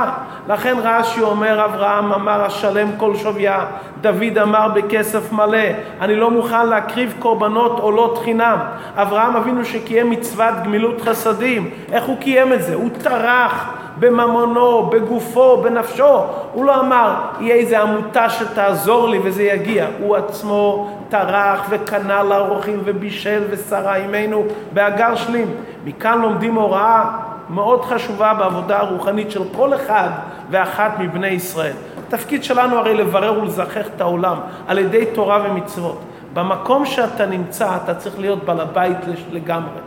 לכן 0.48 0.76
רש"י 0.82 1.20
אומר, 1.20 1.64
אברהם 1.64 2.12
אמר 2.12 2.44
השלם 2.44 2.88
כל 2.96 3.16
שוויה, 3.16 3.64
דוד 4.00 4.38
אמר 4.42 4.68
בכסף 4.74 5.32
מלא, 5.32 5.68
אני 6.00 6.16
לא 6.16 6.30
מוכן 6.30 6.66
להקריב 6.66 7.14
קורבנות 7.18 7.80
עולות 7.80 8.18
חינם. 8.24 8.58
אברהם 8.96 9.36
אבינו 9.36 9.64
שקיים 9.64 10.10
מצוות 10.10 10.54
גמילות 10.64 11.00
חסדים, 11.00 11.70
איך 11.92 12.04
הוא 12.04 12.18
קיים 12.18 12.52
את 12.52 12.62
זה? 12.62 12.74
הוא 12.74 12.90
טרח 13.02 13.68
בממונו, 13.98 14.82
בגופו, 14.82 15.62
בנפשו. 15.62 16.20
הוא 16.52 16.64
לא 16.64 16.80
אמר, 16.80 17.14
יהיה 17.40 17.54
איזה 17.54 17.80
עמותה 17.82 18.30
שתעזור 18.30 19.08
לי 19.08 19.18
וזה 19.22 19.42
יגיע. 19.42 19.86
הוא 20.00 20.16
עצמו 20.16 20.90
טרח 21.08 21.66
וקנה 21.70 22.22
לאורחים 22.22 22.80
ובישל 22.84 23.42
ושרה 23.50 23.96
עמנו 23.96 24.44
באגר 24.72 25.14
שלים. 25.14 25.50
מכאן 25.84 26.20
לומדים 26.20 26.54
הוראה 26.54 27.04
מאוד 27.50 27.84
חשובה 27.84 28.34
בעבודה 28.34 28.78
הרוחנית 28.78 29.30
של 29.30 29.42
כל 29.56 29.74
אחד 29.74 30.08
ואחת 30.50 30.90
מבני 30.98 31.28
ישראל. 31.28 31.72
התפקיד 32.08 32.44
שלנו 32.44 32.76
הרי 32.76 32.94
לברר 32.94 33.42
ולזכך 33.42 33.86
את 33.96 34.00
העולם 34.00 34.36
על 34.68 34.78
ידי 34.78 35.06
תורה 35.14 35.42
ומצוות. 35.44 36.00
במקום 36.34 36.86
שאתה 36.86 37.26
נמצא 37.26 37.68
אתה 37.84 37.94
צריך 37.94 38.18
להיות 38.18 38.44
בעל 38.44 38.60
הבית 38.60 38.96
לגמרי. 39.32 39.80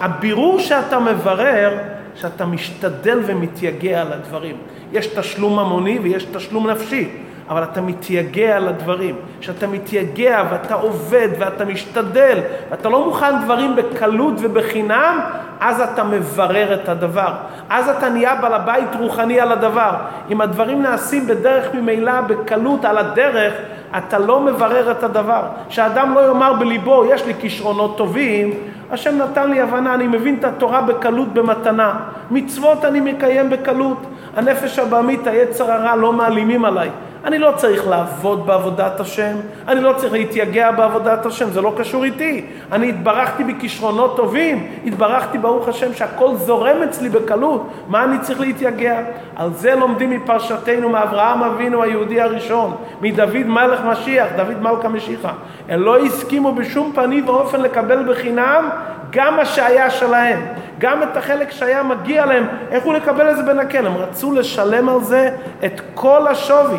הבירור 0.00 0.58
שאתה 0.58 0.98
מברר, 0.98 1.78
שאתה 2.14 2.46
משתדל 2.46 3.18
ומתייגע 3.26 4.00
על 4.00 4.12
הדברים. 4.12 4.56
יש 4.92 5.06
תשלום 5.06 5.58
ממוני 5.58 5.98
ויש 5.98 6.24
תשלום 6.24 6.70
נפשי. 6.70 7.08
אבל 7.48 7.62
אתה 7.62 7.80
מתייגע 7.80 8.56
על 8.56 8.68
הדברים. 8.68 9.16
כשאתה 9.40 9.66
מתייגע 9.66 10.42
ואתה 10.50 10.74
עובד 10.74 11.28
ואתה 11.38 11.64
משתדל 11.64 12.38
ואתה 12.70 12.88
לא 12.88 13.06
מוכן 13.06 13.42
דברים 13.44 13.76
בקלות 13.76 14.34
ובחינם, 14.40 15.20
אז 15.60 15.80
אתה 15.80 16.04
מברר 16.04 16.74
את 16.74 16.88
הדבר. 16.88 17.32
אז 17.70 17.88
אתה 17.88 18.08
נהיה 18.08 18.34
בעל 18.34 18.52
הבית 18.52 18.96
רוחני 18.98 19.40
על 19.40 19.52
הדבר. 19.52 19.90
אם 20.30 20.40
הדברים 20.40 20.82
נעשים 20.82 21.26
בדרך 21.26 21.74
ממילא, 21.74 22.20
בקלות, 22.20 22.84
על 22.84 22.98
הדרך, 22.98 23.54
אתה 23.96 24.18
לא 24.18 24.40
מברר 24.40 24.90
את 24.90 25.02
הדבר. 25.02 25.42
שאדם 25.68 26.14
לא 26.14 26.26
יאמר 26.28 26.52
בליבו, 26.52 27.04
יש 27.04 27.26
לי 27.26 27.34
כישרונות 27.40 27.98
טובים, 27.98 28.54
השם 28.92 29.18
נתן 29.18 29.50
לי 29.50 29.60
הבנה, 29.60 29.94
אני 29.94 30.06
מבין 30.06 30.36
את 30.38 30.44
התורה 30.44 30.82
בקלות 30.82 31.34
במתנה. 31.34 31.94
מצוות 32.30 32.84
אני 32.84 33.00
מקיים 33.00 33.50
בקלות. 33.50 33.98
הנפש 34.36 34.78
הבעמית, 34.78 35.26
היצר 35.26 35.72
הרע, 35.72 35.96
לא 35.96 36.12
מעלימים 36.12 36.64
עליי. 36.64 36.90
אני 37.24 37.38
לא 37.38 37.52
צריך 37.56 37.88
לעבוד 37.88 38.46
בעבודת 38.46 39.00
השם, 39.00 39.36
אני 39.68 39.80
לא 39.80 39.92
צריך 39.96 40.12
להתייגע 40.12 40.70
בעבודת 40.70 41.26
השם, 41.26 41.50
זה 41.50 41.60
לא 41.60 41.74
קשור 41.76 42.04
איתי. 42.04 42.46
אני 42.72 42.88
התברכתי 42.88 43.44
בכישרונות 43.44 44.16
טובים, 44.16 44.66
התברכתי 44.86 45.38
ברוך 45.38 45.68
השם 45.68 45.94
שהכל 45.94 46.36
זורם 46.36 46.82
אצלי 46.82 47.08
בקלות, 47.08 47.68
מה 47.88 48.04
אני 48.04 48.18
צריך 48.18 48.40
להתייגע? 48.40 49.00
על 49.36 49.50
זה 49.52 49.74
לומדים 49.74 50.10
מפרשתנו, 50.10 50.88
מאברהם 50.88 51.42
אבינו 51.42 51.82
היהודי 51.82 52.20
הראשון, 52.20 52.76
מדוד 53.00 53.46
מלך 53.46 53.80
משיח, 53.84 54.28
דוד 54.36 54.62
מלכה 54.62 54.88
משיחה. 54.88 55.32
הם 55.68 55.80
לא 55.82 55.98
הסכימו 55.98 56.54
בשום 56.54 56.92
פנים 56.94 57.28
ואופן 57.28 57.60
לקבל 57.60 58.12
בחינם 58.12 58.68
גם 59.10 59.36
מה 59.36 59.44
שהיה 59.44 59.90
שלהם, 59.90 60.40
גם 60.78 61.02
את 61.02 61.16
החלק 61.16 61.50
שהיה 61.50 61.82
מגיע 61.82 62.26
להם, 62.26 62.46
איך 62.70 62.84
הוא 62.84 62.94
לקבל 62.94 63.30
את 63.30 63.36
זה 63.36 63.42
בנקל? 63.42 63.86
הם 63.86 63.96
רצו 63.96 64.32
לשלם 64.32 64.88
על 64.88 65.00
זה 65.00 65.30
את 65.64 65.80
כל 65.94 66.26
השווי. 66.26 66.78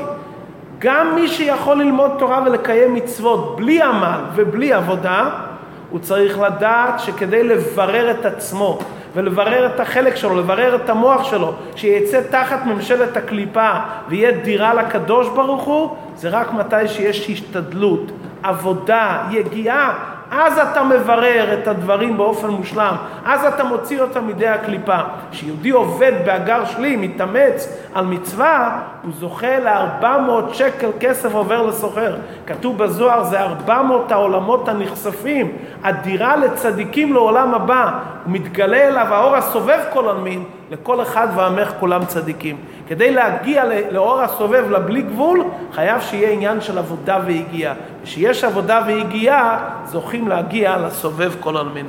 גם 0.79 1.15
מי 1.15 1.27
שיכול 1.27 1.77
ללמוד 1.77 2.11
תורה 2.19 2.43
ולקיים 2.45 2.93
מצוות 2.93 3.55
בלי 3.55 3.81
עמל 3.81 4.19
ובלי 4.35 4.73
עבודה, 4.73 5.29
הוא 5.89 5.99
צריך 5.99 6.39
לדעת 6.39 6.99
שכדי 6.99 7.43
לברר 7.43 8.11
את 8.11 8.25
עצמו 8.25 8.79
ולברר 9.13 9.65
את 9.65 9.79
החלק 9.79 10.15
שלו, 10.15 10.39
לברר 10.39 10.75
את 10.75 10.89
המוח 10.89 11.23
שלו, 11.23 11.53
שיצא 11.75 12.21
תחת 12.29 12.65
ממשלת 12.65 13.17
הקליפה 13.17 13.69
ויהיה 14.09 14.31
דירה 14.31 14.73
לקדוש 14.73 15.27
ברוך 15.29 15.63
הוא, 15.63 15.95
זה 16.15 16.29
רק 16.29 16.53
מתי 16.53 16.87
שיש 16.87 17.29
השתדלות, 17.29 18.11
עבודה, 18.43 19.23
יגיעה 19.31 19.93
אז 20.35 20.59
אתה 20.59 20.83
מברר 20.83 21.53
את 21.53 21.67
הדברים 21.67 22.17
באופן 22.17 22.47
מושלם, 22.47 22.95
אז 23.25 23.45
אתה 23.45 23.63
מוציא 23.63 24.01
אותם 24.01 24.25
מידי 24.25 24.47
הקליפה. 24.47 24.97
כשיהודי 25.31 25.69
עובד 25.69 26.11
באגר 26.25 26.65
שלי, 26.65 26.95
מתאמץ 26.95 27.77
על 27.93 28.05
מצווה, 28.05 28.79
הוא 29.03 29.11
זוכה 29.19 29.59
ל-400 29.59 30.53
שקל 30.53 30.89
כסף 30.99 31.33
עובר 31.33 31.61
לסוחר. 31.61 32.15
כתוב 32.47 32.77
בזוהר, 32.77 33.23
זה 33.23 33.41
400 33.41 34.11
העולמות 34.11 34.67
הנכספים, 34.67 35.51
הדירה 35.83 36.35
לצדיקים 36.35 37.13
לעולם 37.13 37.53
הבא. 37.53 37.91
מתגלה 38.25 38.87
אליו 38.87 39.13
האור 39.13 39.35
הסובב 39.35 39.79
כל 39.93 40.09
עלמין, 40.09 40.43
לכל 40.71 41.01
אחד 41.01 41.27
ועמך 41.35 41.71
כולם 41.79 42.05
צדיקים. 42.05 42.57
כדי 42.93 43.11
להגיע 43.11 43.63
לאור 43.91 44.21
הסובב 44.21 44.71
לבלי 44.71 45.01
גבול, 45.01 45.43
חייב 45.71 46.01
שיהיה 46.01 46.31
עניין 46.31 46.61
של 46.61 46.77
עבודה 46.77 47.19
ויגיעה. 47.25 47.73
וכשיש 48.01 48.43
עבודה 48.43 48.83
ויגיעה, 48.87 49.69
זוכים 49.85 50.27
להגיע 50.27 50.77
לסובב 50.77 51.33
כל 51.39 51.57
עלמין. 51.57 51.85